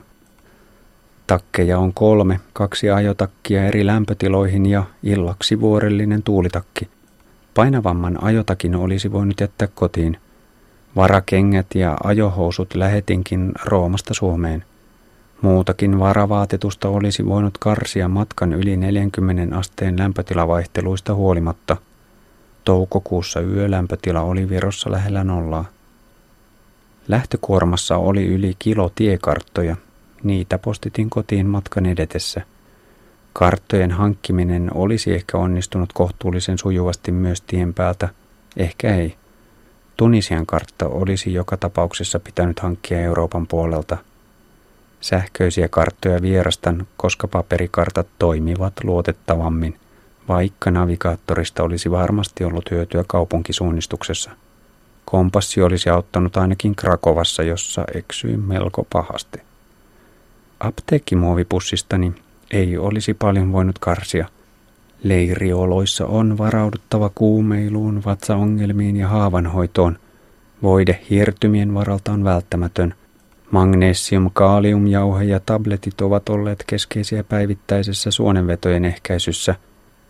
Takkeja 1.27 1.79
on 1.79 1.95
kolme, 1.95 2.41
kaksi 2.53 2.91
ajotakkia 2.91 3.67
eri 3.67 3.87
lämpötiloihin 3.87 4.67
ja 4.67 4.85
illaksi 5.03 5.61
vuorellinen 5.61 6.23
tuulitakki. 6.23 6.89
Painavamman 7.55 8.25
ajotakin 8.25 8.77
olisi 8.77 9.13
voinut 9.13 9.41
jättää 9.41 9.69
kotiin. 9.75 10.17
Varakengät 10.97 11.67
ja 11.75 11.97
ajohousut 12.05 12.75
lähetinkin 12.75 13.53
Roomasta 13.65 14.15
Suomeen– 14.15 14.65
Muutakin 15.43 15.99
varavaatetusta 15.99 16.89
olisi 16.89 17.27
voinut 17.27 17.59
karsia 17.59 18.09
matkan 18.09 18.53
yli 18.53 18.77
40 18.77 19.57
asteen 19.57 19.99
lämpötilavaihteluista 19.99 21.15
huolimatta. 21.15 21.77
Toukokuussa 22.65 23.41
yölämpötila 23.41 24.21
oli 24.21 24.49
Virossa 24.49 24.91
lähellä 24.91 25.25
nollaa. 25.25 25.65
Lähtökuormassa 27.09 27.97
oli 27.97 28.27
yli 28.27 28.55
kilo 28.59 28.93
tiekarttoja. 28.95 29.77
Niitä 30.23 30.59
postitin 30.59 31.11
kotiin 31.11 31.47
matkan 31.47 31.87
edetessä. 31.87 32.43
Karttojen 33.33 33.91
hankkiminen 33.91 34.71
olisi 34.75 35.15
ehkä 35.15 35.39
onnistunut 35.39 35.93
kohtuullisen 35.93 36.59
sujuvasti 36.59 37.13
myös 37.13 37.41
tien 37.41 37.75
päältä, 37.75 38.09
ehkä 38.57 38.95
ei. 38.95 39.17
Tunisian 39.97 40.47
kartta 40.47 40.89
olisi 40.89 41.33
joka 41.33 41.57
tapauksessa 41.57 42.21
pitänyt 42.21 42.61
hankkia 42.61 43.01
Euroopan 43.01 43.47
puolelta. 43.47 43.97
Sähköisiä 45.01 45.69
karttoja 45.69 46.23
vierastan, 46.23 46.87
koska 46.97 47.29
paperikartat 47.29 48.07
toimivat 48.19 48.73
luotettavammin, 48.85 49.77
vaikka 50.29 50.71
navigaattorista 50.71 51.63
olisi 51.63 51.91
varmasti 51.91 52.45
ollut 52.45 52.71
hyötyä 52.71 53.05
kaupunkisuunnistuksessa. 53.07 54.31
Kompassi 55.05 55.63
olisi 55.63 55.91
auttanut 55.91 56.37
ainakin 56.37 56.77
Krakovassa, 56.77 57.43
jossa 57.43 57.85
eksyin 57.95 58.41
melko 58.41 58.87
pahasti. 58.93 59.39
Apteekkimuovipussistani 60.61 62.13
ei 62.51 62.79
olisi 62.79 63.15
paljon 63.15 63.53
voinut 63.53 63.79
karsia. 63.79 64.27
Leirioloissa 65.03 66.07
on 66.07 66.39
varauduttava 66.39 67.11
kuumeiluun, 67.15 68.05
vatsaongelmiin 68.05 68.97
ja 68.97 69.09
haavanhoitoon. 69.09 69.99
Voide 70.63 71.01
hiertymien 71.11 71.75
varalta 71.75 72.13
on 72.13 72.25
välttämätön. 72.25 72.95
Magnesium, 73.57 74.31
kaaliumjauhe 74.33 75.25
ja 75.25 75.41
tabletit 75.41 76.01
ovat 76.01 76.29
olleet 76.29 76.65
keskeisiä 76.67 77.25
päivittäisessä 77.25 78.11
suonenvetojen 78.11 78.85
ehkäisyssä. 78.85 79.55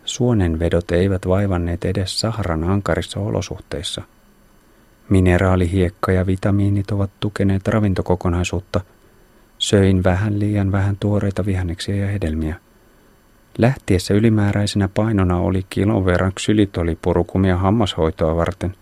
Suonenvedot 0.05 0.91
eivät 0.91 1.29
vaivanneet 1.29 1.85
edes 1.85 2.21
Saharan 2.21 2.65
ankarissa 2.65 3.21
olosuhteissa. 3.21 4.03
Mineraalihiekka 5.09 6.13
ja 6.13 6.27
vitamiinit 6.27 6.91
ovat 6.91 7.11
tukeneet 7.21 7.69
ravintokokonaisuutta– 7.69 8.81
Söin 9.59 10.05
vähän 10.05 10.39
liian 10.39 10.73
vähän 10.73 10.97
tuoreita 11.01 11.47
vihanneksia 11.47 11.97
ja 11.97 12.07
hedelmiä. 12.07 12.57
Lähtiessä 13.59 14.15
ylimääräisenä 14.15 14.89
painona 14.89 15.39
oli 15.39 15.67
kilon 15.71 16.05
verran 16.05 16.33
ksylitolipurukumia 16.35 17.57
hammashoitoa 17.57 18.37
varten. 18.37 18.75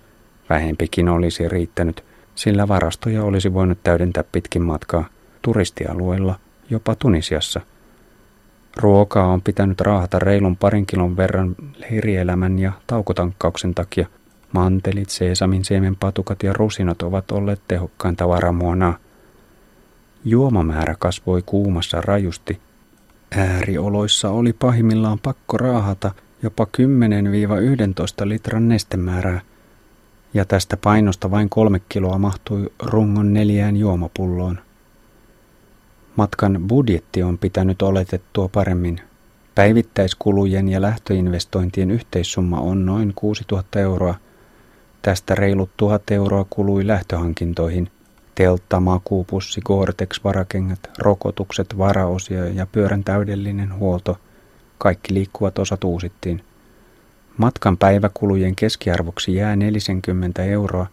Vähempikin 0.48 1.08
olisi 1.08 1.48
riittänyt, 1.48 2.04
sillä 2.34 2.68
varastoja 2.68 3.24
olisi 3.24 3.54
voinut 3.54 3.78
täydentää 3.82 4.24
pitkin 4.32 4.62
matkaa 4.62 5.04
turistialueella, 5.42 6.38
jopa 6.70 6.94
Tunisiassa. 6.94 7.60
Ruokaa 8.76 9.26
on 9.26 9.42
pitänyt 9.42 9.80
raahata 9.80 10.18
reilun 10.18 10.56
parin 10.56 10.86
kilon 10.86 11.16
verran 11.16 11.56
leirielämän 11.76 12.58
ja 12.58 12.72
taukotankkauksen 12.86 13.74
takia. 13.74 14.06
Mantelit, 14.52 15.10
seesamin 15.10 15.64
siemenpatukat 15.64 16.42
ja 16.42 16.52
rusinot 16.52 17.02
ovat 17.02 17.30
olleet 17.30 17.60
tehokkainta 17.68 18.28
varamuonaa. 18.28 18.98
Juomamäärä 20.24 20.94
kasvoi 20.98 21.42
kuumassa 21.46 22.00
rajusti. 22.00 22.60
Äärioloissa 23.36 24.30
oli 24.30 24.52
pahimmillaan 24.52 25.18
pakko 25.18 25.56
raahata 25.56 26.10
jopa 26.44 26.66
10-11 28.24 28.28
litran 28.28 28.68
nestemäärää, 28.68 29.40
ja 30.34 30.44
tästä 30.44 30.76
painosta 30.76 31.30
vain 31.30 31.50
kolme 31.50 31.80
kiloa 31.88 32.18
mahtui 32.18 32.72
rungon 32.82 33.32
neljään 33.32 33.76
juomapulloon. 33.76 34.58
Matkan 36.16 36.64
budjetti 36.68 37.22
on 37.22 37.38
pitänyt 37.38 37.82
oletettua 37.82 38.48
paremmin. 38.48 39.00
Päivittäiskulujen 39.54 40.68
ja 40.68 40.82
lähtöinvestointien 40.82 41.90
yhteissumma 41.90 42.60
on 42.60 42.86
noin 42.86 43.12
6000 43.14 43.80
euroa. 43.80 44.14
Tästä 45.02 45.34
reilut 45.34 45.70
1000 45.76 46.10
euroa 46.10 46.46
kului 46.50 46.86
lähtöhankintoihin– 46.86 47.90
teltta, 48.34 48.80
makuupussi, 48.80 49.60
Gore-Tex, 49.60 50.24
varakengät, 50.24 50.90
rokotukset, 50.98 51.78
varaosia 51.78 52.48
ja 52.48 52.66
pyörän 52.66 53.04
täydellinen 53.04 53.78
huolto. 53.78 54.18
Kaikki 54.78 55.14
liikkuvat 55.14 55.58
osat 55.58 55.84
uusittiin. 55.84 56.44
Matkan 57.38 57.76
päiväkulujen 57.76 58.56
keskiarvoksi 58.56 59.34
jää 59.34 59.56
40 59.56 60.44
euroa 60.44 60.86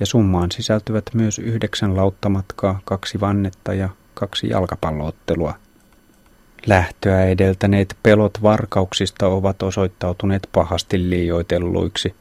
ja 0.00 0.06
summaan 0.06 0.50
sisältyvät 0.50 1.04
myös 1.14 1.38
yhdeksän 1.38 1.96
lauttamatkaa, 1.96 2.80
kaksi 2.84 3.20
vannetta 3.20 3.74
ja 3.74 3.88
kaksi 4.14 4.48
jalkapalloottelua. 4.48 5.54
Lähtöä 6.66 7.24
edeltäneet 7.24 7.96
pelot 8.02 8.42
varkauksista 8.42 9.26
ovat 9.26 9.62
osoittautuneet 9.62 10.48
pahasti 10.52 11.10
liioitelluiksi. 11.10 12.14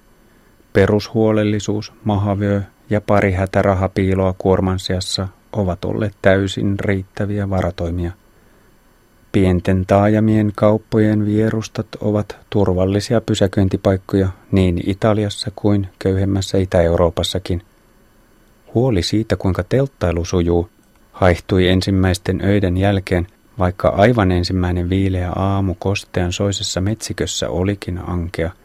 Perushuolellisuus, 0.73 1.93
mahavyö 2.03 2.61
ja 2.89 3.01
pari 3.01 3.31
hätärahapiiloa 3.31 4.35
kuorman 4.37 4.79
seassa 4.79 5.27
ovat 5.53 5.85
olleet 5.85 6.13
täysin 6.21 6.79
riittäviä 6.79 7.49
varatoimia. 7.49 8.11
Pienten 9.33 9.85
taajamien 9.85 10.51
kauppojen 10.55 11.25
vierustat 11.25 11.87
ovat 12.01 12.37
turvallisia 12.49 13.21
pysäköintipaikkoja 13.21 14.27
niin 14.51 14.89
Italiassa 14.89 15.51
kuin 15.55 15.87
köyhemmässä 15.99 16.57
Itä-Euroopassakin. 16.57 17.61
Huoli 18.73 19.03
siitä, 19.03 19.35
kuinka 19.35 19.63
telttailu 19.63 20.25
sujuu, 20.25 20.69
haihtui 21.11 21.67
ensimmäisten 21.67 22.41
öiden 22.45 22.77
jälkeen, 22.77 23.27
vaikka 23.59 23.89
aivan 23.89 24.31
ensimmäinen 24.31 24.89
viileä 24.89 25.31
aamu 25.31 25.75
kostean 25.79 26.33
soisessa 26.33 26.81
metsikössä 26.81 27.49
olikin 27.49 27.99
ankea– 28.09 28.51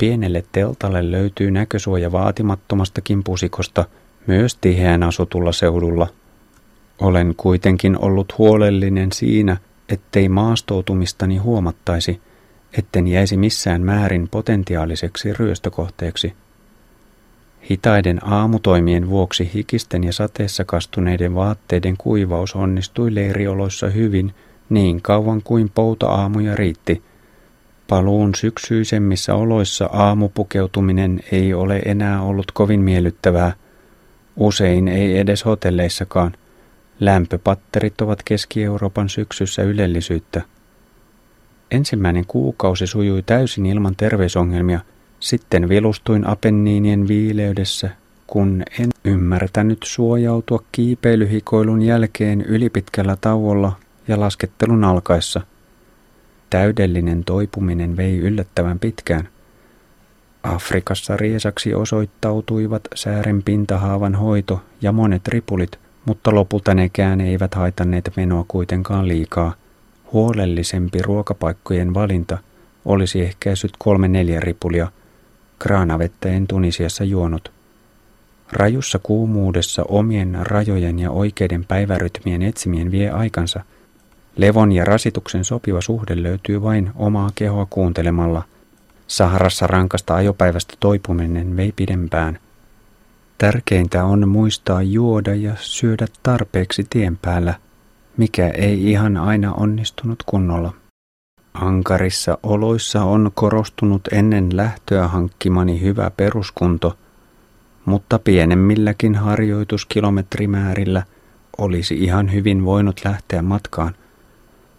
Pienelle 0.00 0.44
teltalle 0.52 1.10
löytyy 1.10 1.50
näkösuoja 1.50 2.12
vaatimattomastakin 2.12 3.24
pusikosta 3.24 3.84
myös 4.26 4.56
tiheään 4.60 5.02
asutulla 5.02 5.52
seudulla. 5.52 6.06
Olen 7.00 7.34
kuitenkin 7.36 8.04
ollut 8.04 8.38
huolellinen 8.38 9.12
siinä, 9.12 9.56
ettei 9.90 10.28
maastoutumistani 10.28 11.36
huomattaisi, 11.36 12.20
etten 12.78 13.08
jäisi 13.08 13.36
missään 13.36 13.82
määrin 13.82 14.28
potentiaaliseksi 14.28 15.32
ryöstökohteeksi. 15.32 16.32
Hitaiden 17.70 18.24
aamutoimien 18.24 19.08
vuoksi 19.08 19.50
hikisten 19.54 20.04
ja 20.04 20.12
sateessa 20.12 20.64
kastuneiden 20.64 21.34
vaatteiden 21.34 21.96
kuivaus 21.96 22.54
onnistui 22.54 23.14
leirioloissa 23.14 23.88
hyvin 23.88 24.34
niin 24.68 25.02
kauan 25.02 25.42
kuin 25.42 25.70
pouta-aamuja 25.74 26.56
riitti– 26.56 27.02
Paluun 27.90 28.34
syksyisemmissä 28.34 29.34
oloissa 29.34 29.90
aamupukeutuminen 29.92 31.20
ei 31.32 31.54
ole 31.54 31.78
enää 31.84 32.22
ollut 32.22 32.52
kovin 32.52 32.80
miellyttävää. 32.80 33.52
Usein 34.36 34.88
ei 34.88 35.18
edes 35.18 35.44
hotelleissakaan. 35.44 36.32
Lämpöpatterit 37.00 38.00
ovat 38.00 38.22
Keski-Euroopan 38.24 39.08
syksyssä 39.08 39.62
ylellisyyttä. 39.62 40.42
Ensimmäinen 41.70 42.26
kuukausi 42.26 42.86
sujui 42.86 43.22
täysin 43.22 43.66
ilman 43.66 43.96
terveysongelmia. 43.96 44.80
Sitten 45.20 45.68
vilustuin 45.68 46.26
Apenniinien 46.26 47.08
viileydessä, 47.08 47.90
kun 48.26 48.62
en 48.80 48.88
ymmärtänyt 49.04 49.78
suojautua 49.84 50.62
kiipeilyhikoilun 50.72 51.82
jälkeen 51.82 52.40
ylipitkällä 52.40 53.16
tauolla 53.20 53.72
ja 54.08 54.20
laskettelun 54.20 54.84
alkaessa– 54.84 55.40
Täydellinen 56.50 57.24
toipuminen 57.24 57.96
vei 57.96 58.18
yllättävän 58.18 58.78
pitkään. 58.78 59.28
Afrikassa 60.42 61.16
riesaksi 61.16 61.74
osoittautuivat 61.74 62.82
säären 62.94 63.42
pintahaavan 63.42 64.14
hoito 64.14 64.62
ja 64.82 64.92
monet 64.92 65.28
ripulit, 65.28 65.78
mutta 66.04 66.34
lopulta 66.34 66.74
nekään 66.74 67.20
eivät 67.20 67.54
haitanneet 67.54 68.10
menoa 68.16 68.44
kuitenkaan 68.48 69.08
liikaa. 69.08 69.54
Huolellisempi 70.12 71.02
ruokapaikkojen 71.02 71.94
valinta 71.94 72.38
olisi 72.84 73.20
ehkäisyt 73.22 73.72
kolme 73.78 74.08
neljä 74.08 74.40
ripulia. 74.40 74.88
Kraanavettä 75.58 76.28
en 76.28 76.46
Tunisiassa 76.46 77.04
juonut. 77.04 77.52
Rajussa 78.52 78.98
kuumuudessa 79.02 79.82
omien 79.88 80.38
rajojen 80.40 80.98
ja 80.98 81.10
oikeiden 81.10 81.64
päivärytmien 81.64 82.42
etsimien 82.42 82.90
vie 82.90 83.10
aikansa– 83.10 83.64
Levon 84.36 84.72
ja 84.72 84.84
rasituksen 84.84 85.44
sopiva 85.44 85.80
suhde 85.80 86.22
löytyy 86.22 86.62
vain 86.62 86.90
omaa 86.94 87.30
kehoa 87.34 87.66
kuuntelemalla. 87.70 88.42
Saharassa 89.06 89.66
rankasta 89.66 90.14
ajopäivästä 90.14 90.74
toipuminen 90.80 91.56
vei 91.56 91.72
pidempään. 91.76 92.38
Tärkeintä 93.40 94.04
on 94.04 94.28
muistaa 94.28 94.82
juoda 94.82 95.34
ja 95.34 95.52
syödä 95.58 96.06
tarpeeksi 96.22 96.86
tien 96.90 97.16
päällä, 97.16 97.54
mikä 98.16 98.48
ei 98.48 98.90
ihan 98.90 99.16
aina 99.16 99.52
onnistunut 99.52 100.22
kunnolla. 100.26 100.72
Ankarissa 101.54 102.38
oloissa 102.42 103.04
on 103.04 103.30
korostunut 103.34 104.08
ennen 104.12 104.56
lähtöä 104.56 105.08
hankkimani 105.08 105.80
hyvä 105.80 106.10
peruskunto, 106.16 106.98
mutta 107.84 108.18
pienemmilläkin 108.18 109.14
harjoituskilometrimäärillä 109.14 111.02
olisi 111.58 111.94
ihan 111.94 112.32
hyvin 112.32 112.64
voinut 112.64 113.00
lähteä 113.04 113.42
matkaan– 113.42 113.94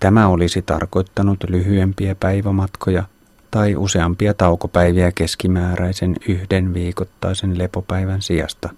Tämä 0.01 0.27
olisi 0.27 0.61
tarkoittanut 0.61 1.43
lyhyempiä 1.49 2.15
päivämatkoja 2.15 3.03
tai 3.51 3.75
useampia 3.75 4.33
taukopäiviä 4.33 5.11
keskimääräisen 5.11 6.15
yhden 6.27 6.73
viikoittaisen 6.73 7.57
lepopäivän 7.57 8.21
sijasta. 8.21 8.69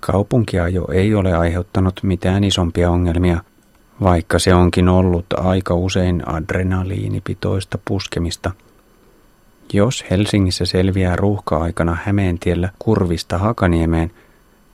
Kaupunkiajo 0.00 0.86
ei 0.92 1.14
ole 1.14 1.36
aiheuttanut 1.36 2.00
mitään 2.02 2.44
isompia 2.44 2.90
ongelmia, 2.90 3.40
vaikka 4.02 4.38
se 4.38 4.54
onkin 4.54 4.88
ollut 4.88 5.26
aika 5.36 5.74
usein 5.74 6.28
adrenaliinipitoista 6.28 7.78
puskemista. 7.84 8.50
Jos 9.72 10.04
Helsingissä 10.10 10.64
selviää 10.64 11.16
ruuhka-aikana 11.16 11.96
Hämeentiellä 12.04 12.68
kurvista 12.78 13.38
Hakaniemeen 13.38 14.10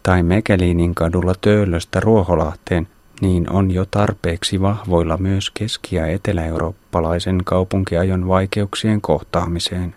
tai 0.03 0.23
Mekeliinin 0.23 0.95
kadulla 0.95 1.35
Töölöstä 1.41 2.01
Ruoholahteen, 2.01 2.89
niin 3.21 3.53
on 3.53 3.71
jo 3.71 3.85
tarpeeksi 3.91 4.61
vahvoilla 4.61 5.17
myös 5.17 5.51
keski- 5.51 5.97
ja 5.97 6.07
etelä-eurooppalaisen 6.07 7.41
kaupunkiajon 7.45 8.29
vaikeuksien 8.29 9.01
kohtaamiseen. 9.01 9.95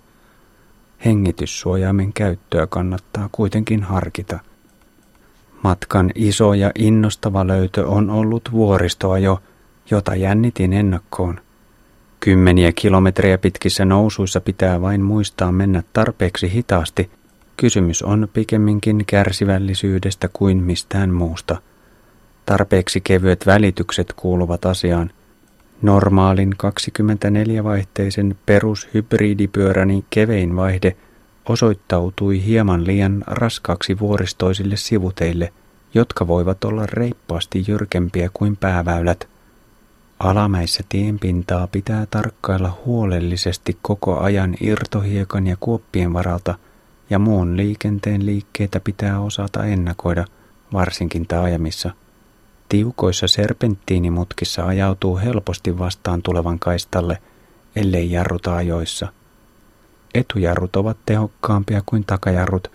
Hengityssuojaimen 1.05 2.13
käyttöä 2.13 2.67
kannattaa 2.67 3.29
kuitenkin 3.31 3.83
harkita. 3.83 4.39
Matkan 5.63 6.11
iso 6.15 6.53
ja 6.53 6.71
innostava 6.75 7.47
löytö 7.47 7.87
on 7.87 8.09
ollut 8.09 8.49
vuoristoajo, 8.51 9.39
jota 9.91 10.15
jännitin 10.15 10.73
ennakkoon. 10.73 11.39
Kymmeniä 12.19 12.71
kilometrejä 12.71 13.37
pitkissä 13.37 13.85
nousuissa 13.85 14.41
pitää 14.41 14.81
vain 14.81 15.01
muistaa 15.01 15.51
mennä 15.51 15.83
tarpeeksi 15.93 16.51
hitaasti. 16.51 17.09
Kysymys 17.57 18.01
on 18.01 18.27
pikemminkin 18.33 19.03
kärsivällisyydestä 19.07 20.29
kuin 20.33 20.63
mistään 20.63 21.13
muusta. 21.13 21.57
Tarpeeksi 22.45 23.01
kevyet 23.01 23.45
välitykset 23.45 24.13
kuuluvat 24.13 24.65
asiaan. 24.65 25.11
Normaalin 25.81 26.53
24-vaihteisen 26.53 28.35
perushybridipyöräni 28.45 30.05
kevein 30.09 30.55
vaihde 30.55 30.95
osoittautui 31.49 32.45
hieman 32.45 32.87
liian 32.87 33.23
raskaaksi 33.27 33.99
vuoristoisille 33.99 34.75
sivuteille, 34.75 35.53
jotka 35.93 36.27
voivat 36.27 36.63
olla 36.63 36.85
reippaasti 36.85 37.63
jyrkempiä 37.67 38.29
kuin 38.33 38.57
pääväylät. 38.57 39.27
Alamäissä 40.19 40.83
tienpintaa 40.89 41.67
pitää 41.67 42.05
tarkkailla 42.11 42.77
huolellisesti 42.85 43.77
koko 43.81 44.19
ajan 44.19 44.55
irtohiekan 44.61 45.47
ja 45.47 45.57
kuoppien 45.59 46.13
varalta, 46.13 46.55
ja 47.09 47.19
muun 47.19 47.57
liikenteen 47.57 48.25
liikkeitä 48.25 48.79
pitää 48.79 49.19
osata 49.19 49.65
ennakoida, 49.65 50.25
varsinkin 50.73 51.27
taajamissa– 51.27 51.91
Tiukoissa 52.69 53.27
serpenttiinimutkissa 53.27 54.65
ajautuu 54.65 55.17
helposti 55.17 55.79
vastaan 55.79 56.21
tulevan 56.21 56.59
kaistalle, 56.59 57.17
ellei 57.75 58.11
jarruta 58.11 58.55
ajoissa. 58.55 59.07
Etujarrut 60.13 60.75
ovat 60.75 60.97
tehokkaampia 61.05 61.81
kuin 61.85 62.03
takajarrut, 62.05 62.71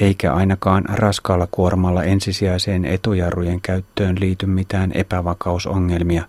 eikä 0.00 0.34
ainakaan 0.34 0.84
raskaalla 0.88 1.48
kuormalla 1.50 2.04
ensisijaiseen 2.04 2.84
etujarrujen 2.84 3.60
käyttöön 3.60 4.16
liity 4.20 4.46
mitään 4.46 4.92
epävakausongelmia. 4.94 6.24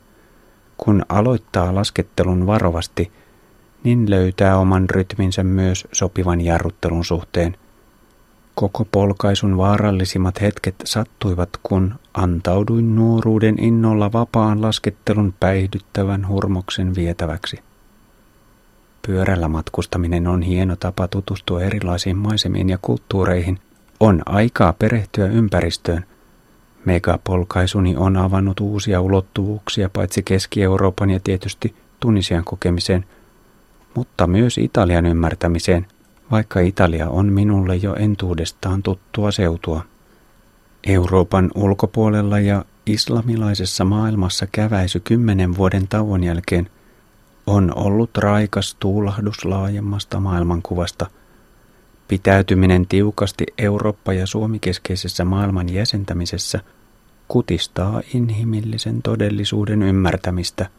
Kun 0.77 1.05
aloittaa 1.09 1.75
laskettelun 1.75 2.47
varovasti, 2.47 3.11
niin 3.83 4.09
löytää 4.09 4.57
oman 4.57 4.89
rytminsä 4.89 5.43
myös 5.43 5.87
sopivan 5.91 6.41
jarruttelun 6.41 7.05
suhteen– 7.05 7.57
Koko 8.55 8.85
polkaisun 8.91 9.57
vaarallisimmat 9.57 10.41
hetket 10.41 10.75
sattuivat, 10.85 11.49
kun 11.63 11.95
antauduin 12.13 12.95
nuoruuden 12.95 13.63
innolla 13.63 14.11
vapaan 14.11 14.61
laskettelun 14.61 15.33
päihdyttävän 15.39 16.27
hurmoksen 16.27 16.95
vietäväksi. 16.95 17.59
Pyörällä 19.07 19.47
matkustaminen 19.47 20.27
on 20.27 20.41
hieno 20.41 20.75
tapa 20.75 21.07
tutustua 21.07 21.61
erilaisiin 21.61 22.17
maisemiin 22.17 22.69
ja 22.69 22.77
kulttuureihin. 22.81 23.59
On 23.99 24.21
aikaa 24.25 24.73
perehtyä 24.73 25.27
ympäristöön. 25.27 26.05
Megapolkaisuni 26.85 27.95
on 27.97 28.17
avannut 28.17 28.59
uusia 28.59 29.01
ulottuvuuksia 29.01 29.89
paitsi 29.89 30.23
Keski-Euroopan 30.23 31.09
ja 31.09 31.19
tietysti 31.19 31.75
Tunisian 31.99 32.43
kokemiseen, 32.43 33.05
mutta 33.95 34.27
myös 34.27 34.57
Italian 34.57 35.05
ymmärtämiseen– 35.05 35.87
vaikka 36.31 36.59
Italia 36.59 37.09
on 37.09 37.33
minulle 37.33 37.75
jo 37.75 37.95
entuudestaan 37.95 38.83
tuttua 38.83 39.31
seutua. 39.31 39.85
Euroopan 40.87 41.51
ulkopuolella 41.55 42.39
ja 42.39 42.65
islamilaisessa 42.85 43.85
maailmassa 43.85 44.47
käväisy 44.51 44.99
kymmenen 44.99 45.57
vuoden 45.57 45.87
tauon 45.87 46.23
jälkeen 46.23 46.69
on 47.47 47.77
ollut 47.77 48.17
raikas 48.17 48.75
tuulahdus 48.79 49.45
laajemmasta 49.45 50.19
maailmankuvasta. 50.19 51.07
Pitäytyminen 52.07 52.87
tiukasti 52.87 53.45
Eurooppa- 53.57 54.13
ja 54.13 54.27
Suomi-keskeisessä 54.27 55.25
maailman 55.25 55.69
jäsentämisessä 55.73 56.59
kutistaa 57.27 58.01
inhimillisen 58.13 59.01
todellisuuden 59.01 59.83
ymmärtämistä. 59.83 60.69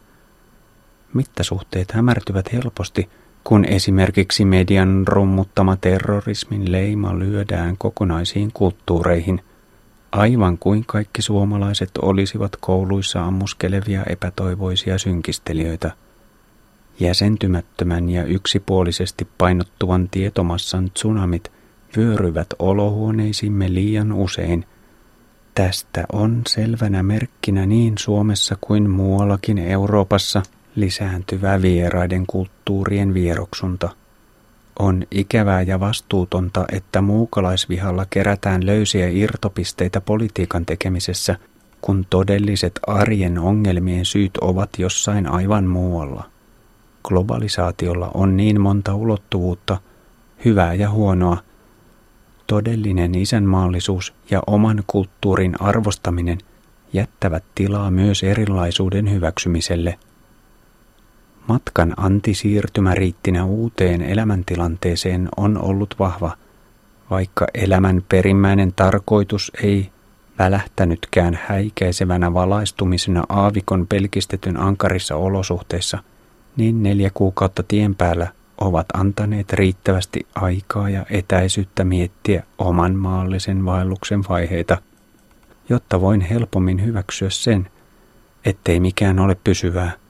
Mittasuhteet 1.13 1.91
hämärtyvät 1.91 2.53
helposti– 2.53 3.09
kun 3.43 3.65
esimerkiksi 3.65 4.45
median 4.45 5.03
rummuttama 5.07 5.75
terrorismin 5.75 6.71
leima 6.71 7.19
lyödään 7.19 7.77
kokonaisiin 7.77 8.51
kulttuureihin, 8.53 9.41
aivan 10.11 10.57
kuin 10.57 10.85
kaikki 10.85 11.21
suomalaiset 11.21 11.91
olisivat 12.01 12.55
kouluissa 12.55 13.25
ammuskelevia 13.25 14.03
epätoivoisia 14.03 14.97
synkistelijöitä. 14.97 15.91
Jäsentymättömän 16.99 18.09
ja 18.09 18.23
yksipuolisesti 18.23 19.27
painottuvan 19.37 20.09
tietomassan 20.09 20.91
tsunamit 20.91 21.51
vyöryvät 21.97 22.47
olohuoneisimme 22.59 23.73
liian 23.73 24.11
usein. 24.11 24.65
Tästä 25.55 26.03
on 26.13 26.41
selvänä 26.47 27.03
merkkinä 27.03 27.65
niin 27.65 27.97
Suomessa 27.97 28.57
kuin 28.61 28.89
muuallakin 28.89 29.57
Euroopassa– 29.57 30.43
lisääntyvä 30.75 31.61
vieraiden 31.61 32.25
kulttuurien 32.27 33.13
vieroksunta. 33.13 33.89
On 34.79 35.03
ikävää 35.11 35.61
ja 35.61 35.79
vastuutonta, 35.79 36.65
että 36.71 37.01
muukalaisvihalla 37.01 38.05
kerätään 38.09 38.65
löysiä 38.65 39.07
irtopisteitä 39.09 40.01
politiikan 40.01 40.65
tekemisessä, 40.65 41.35
kun 41.81 42.05
todelliset 42.09 42.79
arjen 42.87 43.39
ongelmien 43.39 44.05
syyt 44.05 44.37
ovat 44.37 44.69
jossain 44.77 45.27
aivan 45.27 45.65
muualla. 45.65 46.23
Globalisaatiolla 47.03 48.11
on 48.13 48.37
niin 48.37 48.61
monta 48.61 48.95
ulottuvuutta, 48.95 49.77
hyvää 50.45 50.73
ja 50.73 50.89
huonoa, 50.89 51.37
todellinen 52.47 53.15
isänmaallisuus 53.15 54.13
ja 54.31 54.41
oman 54.47 54.83
kulttuurin 54.87 55.61
arvostaminen 55.61 56.37
jättävät 56.93 57.43
tilaa 57.55 57.91
myös 57.91 58.23
erilaisuuden 58.23 59.11
hyväksymiselle– 59.11 59.99
Matkan 61.47 61.93
antisiirtymä 61.97 62.95
riittinä 62.95 63.45
uuteen 63.45 64.01
elämäntilanteeseen 64.01 65.29
on 65.37 65.57
ollut 65.61 65.95
vahva, 65.99 66.31
vaikka 67.09 67.47
elämän 67.53 68.03
perimmäinen 68.09 68.73
tarkoitus 68.75 69.51
ei 69.63 69.89
välähtänytkään 70.39 71.39
häikäisevänä 71.47 72.33
valaistumisena 72.33 73.23
aavikon 73.29 73.87
pelkistetyn 73.87 74.59
ankarissa 74.59 75.15
olosuhteissa, 75.15 75.97
niin 76.57 76.83
neljä 76.83 77.11
kuukautta 77.13 77.63
tien 77.63 77.95
päällä 77.95 78.27
ovat 78.57 78.85
antaneet 78.93 79.53
riittävästi 79.53 80.27
aikaa 80.35 80.89
ja 80.89 81.05
etäisyyttä 81.09 81.83
miettiä 81.83 82.43
oman 82.57 82.95
maallisen 82.95 83.65
vaelluksen 83.65 84.23
vaiheita, 84.29 84.77
jotta 85.69 86.01
voin 86.01 86.21
helpommin 86.21 86.85
hyväksyä 86.85 87.29
sen, 87.29 87.69
ettei 88.45 88.79
mikään 88.79 89.19
ole 89.19 89.37
pysyvää– 89.43 89.91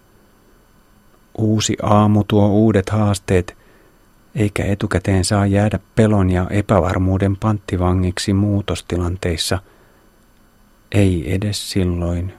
Uusi 1.38 1.78
aamu 1.84 2.24
tuo 2.24 2.48
uudet 2.48 2.90
haasteet, 2.90 3.58
eikä 4.36 4.66
etukäteen 4.66 5.26
saa 5.26 5.46
jäädä 5.46 5.80
pelon 5.96 6.30
ja 6.30 6.48
epävarmuuden 6.50 7.38
panttivangiksi 7.38 8.34
muutostilanteissa, 8.34 9.60
ei 10.92 11.34
edes 11.34 11.72
silloin, 11.72 12.34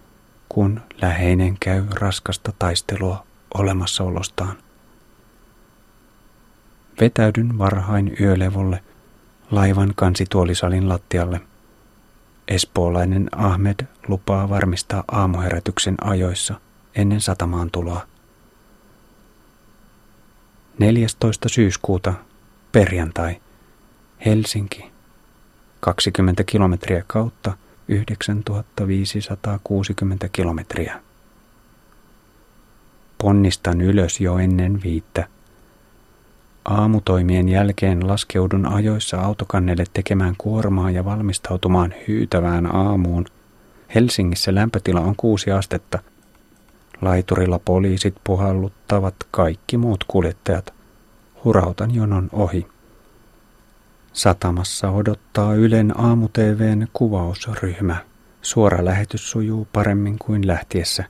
kun 0.49 0.81
läheinen 1.03 1.57
käy 1.61 1.85
raskasta 1.91 2.53
taistelua 2.59 3.27
olemassaolostaan. 3.55 4.57
Vetäydyn 7.01 7.59
varhain 7.59 8.17
yölevolle 8.21 8.83
laivan 9.51 9.93
kansituolisalin 9.97 10.89
lattialle. 10.89 11.41
Espoolainen 12.49 13.29
Ahmed 13.37 13.87
lupaa 14.09 14.49
varmistaa 14.49 15.05
aamuherätyksen 15.09 15.95
ajoissa 16.01 16.61
ennen 16.95 17.21
satamaan 17.21 17.71
tuloa. 17.71 18.07
14. 20.79 21.49
syyskuuta, 21.49 22.15
perjantai, 22.73 23.41
Helsinki, 24.27 24.91
20 25.81 26.45
kilometriä 26.45 27.05
kautta 27.07 27.53
9560 27.89 30.29
kilometriä. 30.33 31.01
Ponnistan 33.19 33.81
ylös 33.81 34.21
jo 34.21 34.39
ennen 34.39 34.83
viittä. 34.83 35.29
Aamutoimien 36.65 37.49
jälkeen 37.49 38.09
laskeudun 38.09 38.67
ajoissa 38.67 39.21
autokannelle 39.21 39.85
tekemään 39.93 40.35
kuormaa 40.39 40.91
ja 40.91 41.05
valmistautumaan 41.05 41.95
hyytävään 42.09 42.75
aamuun. 42.75 43.25
Helsingissä 43.95 44.55
lämpötila 44.55 45.01
on 45.01 45.17
kuusi 45.17 45.51
astetta. 45.51 45.99
Laiturilla 47.01 47.61
poliisit 47.65 48.15
puhalluttavat 48.25 49.15
kaikki 49.31 49.77
muut 49.77 50.05
kuljettajat. 50.09 50.75
Hurautan 51.45 51.95
jonon 51.95 52.29
ohi. 52.33 52.67
Satamassa 54.13 54.91
odottaa 54.91 55.55
Ylen 55.55 56.01
aamu-TVn 56.01 56.87
kuvausryhmä. 56.93 57.97
Suora 58.43 58.85
lähetys 58.85 59.31
sujuu 59.31 59.69
paremmin 59.73 60.19
kuin 60.19 60.47
lähtiessä. 60.47 61.05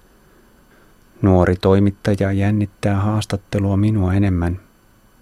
Nuori 1.23 1.57
toimittaja 1.57 2.33
jännittää 2.33 2.97
haastattelua 2.97 3.77
minua 3.77 4.15
enemmän. 4.15 4.61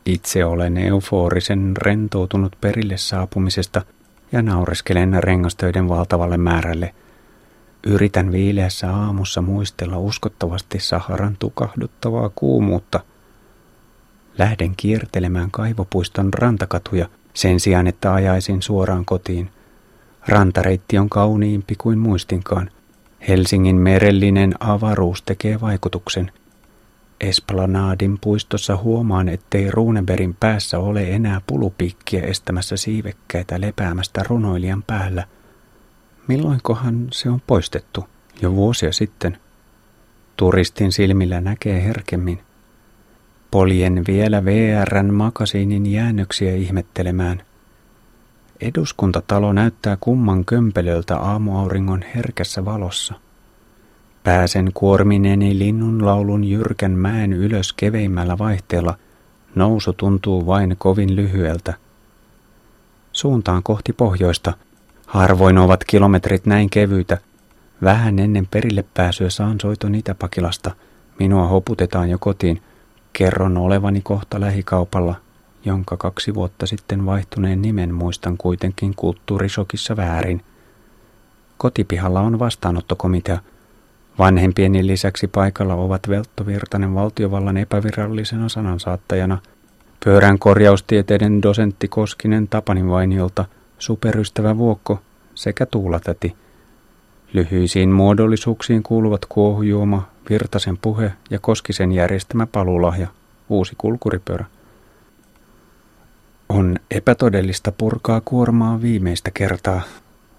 Itse 0.06 0.44
olen 0.44 0.76
euforisen 0.76 1.76
rentoutunut 1.76 2.56
perille 2.60 2.96
saapumisesta 2.96 3.82
ja 4.32 4.42
naureskelen 4.42 5.22
rengastöiden 5.22 5.88
valtavalle 5.88 6.36
määrälle. 6.36 6.94
Yritän 7.86 8.32
viileässä 8.32 8.96
aamussa 8.96 9.42
muistella 9.42 9.98
uskottavasti 9.98 10.80
Saharan 10.80 11.36
tukahduttavaa 11.38 12.30
kuumuutta. 12.34 13.00
Lähden 14.38 14.76
kiertelemään 14.76 15.50
kaivopuiston 15.50 16.34
rantakatuja 16.34 17.08
sen 17.34 17.60
sijaan, 17.60 17.86
että 17.86 18.14
ajaisin 18.14 18.62
suoraan 18.62 19.04
kotiin. 19.04 19.50
Rantareitti 20.28 20.98
on 20.98 21.08
kauniimpi 21.08 21.74
kuin 21.78 21.98
muistinkaan– 21.98 22.70
Helsingin 23.28 23.76
merellinen 23.76 24.54
avaruus 24.60 25.22
tekee 25.22 25.60
vaikutuksen. 25.60 26.32
Esplanadin 27.20 28.18
puistossa 28.20 28.76
huomaan, 28.76 29.28
ettei 29.28 29.70
Runeberin 29.70 30.36
päässä 30.40 30.78
ole 30.78 31.02
enää 31.02 31.40
pulupikkiä 31.46 32.22
estämässä 32.22 32.76
siivekkäitä 32.76 33.60
lepäämästä 33.60 34.22
runoilijan 34.28 34.82
päällä. 34.82 35.24
Milloinkohan 36.28 37.06
se 37.12 37.30
on 37.30 37.40
poistettu? 37.46 38.04
Jo 38.42 38.52
vuosia 38.52 38.92
sitten. 38.92 39.38
Turistin 40.36 40.92
silmillä 40.92 41.40
näkee 41.40 41.84
herkemmin. 41.84 42.40
Poljen 43.50 44.04
vielä 44.06 44.44
VRn 44.44 45.14
makasiinin 45.14 45.86
jäännöksiä 45.86 46.54
ihmettelemään– 46.54 47.42
Eduskuntatalo 48.62 49.52
näyttää 49.52 49.96
kumman 50.00 50.44
kömpelöltä 50.44 51.16
aamuauringon 51.16 52.04
herkässä 52.14 52.64
valossa. 52.64 53.14
Pääsen 54.24 54.70
kuormineni 54.74 55.58
linnun 55.58 56.06
laulun 56.06 56.44
jyrkän 56.44 56.92
mäen 56.92 57.32
ylös 57.32 57.72
keveimmällä 57.72 58.38
vaihteella. 58.38 58.98
Nousu 59.54 59.92
tuntuu 59.92 60.46
vain 60.46 60.76
kovin 60.78 61.16
lyhyeltä. 61.16 61.74
Suuntaan 63.12 63.62
kohti 63.62 63.92
pohjoista. 63.92 64.52
Harvoin 65.12 65.58
ovat 65.58 65.84
kilometrit 65.84 66.46
näin 66.46 66.70
kevyitä. 66.70 67.18
Vähän 67.82 68.18
ennen 68.18 68.48
perille 68.50 68.84
pääsyä 68.94 69.30
saan 69.30 69.60
soiton 69.60 69.94
Itäpakilasta. 69.94 70.70
Minua 71.18 71.46
hoputetaan 71.46 72.10
jo 72.10 72.18
kotiin. 72.18 72.62
Kerron 73.12 73.56
olevani 73.56 74.00
kohta 74.00 74.40
lähikaupalla 74.40 75.14
jonka 75.64 75.96
kaksi 75.96 76.34
vuotta 76.34 76.66
sitten 76.66 77.06
vaihtuneen 77.06 77.62
nimen 77.62 77.94
muistan 77.94 78.36
kuitenkin 78.36 78.94
kulttuurisokissa 78.96 79.96
väärin. 79.96 80.42
Kotipihalla 81.58 82.20
on 82.20 82.38
vastaanottokomitea. 82.38 83.38
Vanhempieni 84.18 84.86
lisäksi 84.86 85.26
paikalla 85.26 85.74
ovat 85.74 86.08
Veltto 86.08 86.46
Virtanen 86.46 86.94
valtiovallan 86.94 87.56
epävirallisena 87.56 88.48
sanansaattajana, 88.48 89.38
pyörän 90.04 90.38
korjaustieteiden 90.38 91.42
dosentti 91.42 91.88
Koskinen 91.88 92.48
Tapaninvainiolta, 92.48 93.44
superystävä 93.82 94.58
Vuokko 94.58 95.00
sekä 95.34 95.66
Tuulatäti. 95.66 96.36
Lyhyisiin 97.32 97.90
muodollisuuksiin 97.90 98.82
kuuluvat 98.82 99.26
kuohujuoma, 99.28 100.08
Virtasen 100.30 100.78
puhe 100.78 101.12
ja 101.30 101.38
Koskisen 101.38 101.92
järjestämä 101.92 102.46
palulahja, 102.46 103.08
uusi 103.48 103.74
kulkuripyörä. 103.78 104.44
On 106.48 106.76
epätodellista 106.90 107.72
purkaa 107.72 108.20
kuormaa 108.24 108.82
viimeistä 108.82 109.30
kertaa. 109.30 109.82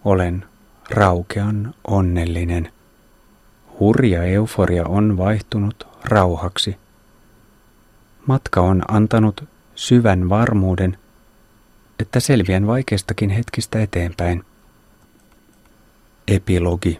Olen 0.05 0.45
raukean 0.89 1.73
onnellinen. 1.87 2.71
Hurja 3.79 4.23
euforia 4.23 4.85
on 4.87 5.17
vaihtunut 5.17 5.87
rauhaksi. 6.03 6.77
Matka 8.27 8.61
on 8.61 8.81
antanut 8.87 9.43
syvän 9.75 10.29
varmuuden, 10.29 10.97
että 11.99 12.19
selviän 12.19 12.67
vaikeistakin 12.67 13.29
hetkistä 13.29 13.81
eteenpäin. 13.81 14.45
Epilogi. 16.27 16.99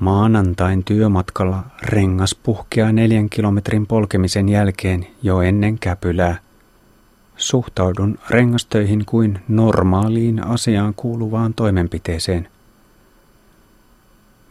Maanantain 0.00 0.84
työmatkalla 0.84 1.64
rengas 1.82 2.34
puhkeaa 2.34 2.92
neljän 2.92 3.30
kilometrin 3.30 3.86
polkemisen 3.86 4.48
jälkeen 4.48 5.06
jo 5.22 5.42
ennen 5.42 5.78
käpylää. 5.78 6.38
Suhtaudun 7.36 8.18
rengastöihin 8.30 9.04
kuin 9.06 9.38
normaaliin 9.48 10.46
asiaan 10.46 10.94
kuuluvaan 10.94 11.54
toimenpiteeseen. 11.54 12.48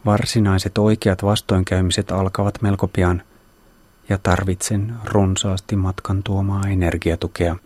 Varsinaiset 0.06 0.78
oikeat 0.78 1.22
vastoinkäymiset 1.22 2.10
alkavat 2.10 2.62
melko 2.62 2.88
pian 2.88 3.22
ja 4.08 4.18
runsaasti 5.04 5.76
matkan 5.76 6.22
tuomaa 6.22 6.68
energiatukea. 6.68 7.56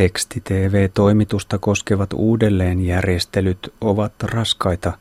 Teksti-TV-toimitusta 0.00 1.58
koskevat 1.58 2.12
uudelleenjärjestelyt 2.12 3.74
ovat 3.80 4.12
raskaita 4.22 4.92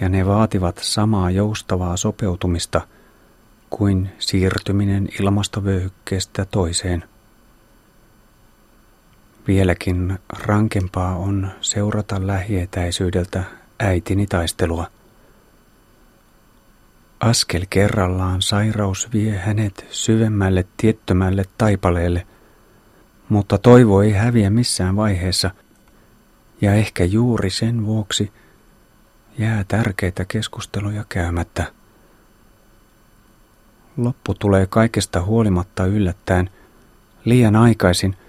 ja 0.00 0.08
ne 0.08 0.26
vaativat 0.26 0.78
samaa 0.82 1.30
joustavaa 1.30 1.96
sopeutumista 1.96 2.80
kuin 3.70 4.10
siirtyminen 4.18 5.08
ilmastovyöhykkeestä 5.20 6.44
toiseen. 6.44 7.04
Vieläkin 9.46 10.18
rankempaa 10.46 11.16
on 11.16 11.50
seurata 11.60 12.26
lähietäisyydeltä 12.26 13.44
äitini 13.80 14.26
taistelua. 14.26 14.86
Askel 17.20 17.66
kerrallaan 17.70 18.42
sairaus 18.42 19.08
vie 19.12 19.38
hänet 19.38 19.86
syvemmälle 19.90 20.64
tiettömälle 20.76 21.44
taipaleelle, 21.58 22.26
mutta 23.30 23.58
toivo 23.58 24.02
ei 24.02 24.12
häviä 24.12 24.50
missään 24.50 24.96
vaiheessa, 24.96 25.50
ja 26.60 26.74
ehkä 26.74 27.04
juuri 27.04 27.50
sen 27.50 27.86
vuoksi 27.86 28.32
jää 29.38 29.64
tärkeitä 29.68 30.24
keskusteluja 30.24 31.04
käymättä. 31.08 31.72
Loppu 33.96 34.34
tulee 34.34 34.66
kaikesta 34.66 35.22
huolimatta 35.22 35.86
yllättäen, 35.86 36.50
liian 37.24 37.56
aikaisin– 37.56 38.16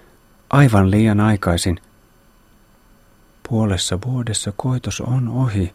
aivan 0.52 0.90
liian 0.90 1.20
aikaisin. 1.20 1.80
Puolessa 3.48 3.98
vuodessa 4.06 4.52
koitos 4.56 5.00
on 5.00 5.28
ohi. 5.28 5.74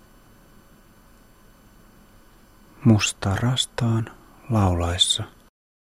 Musta 2.84 3.36
rastaan 3.36 4.12
laulaessa. 4.50 5.24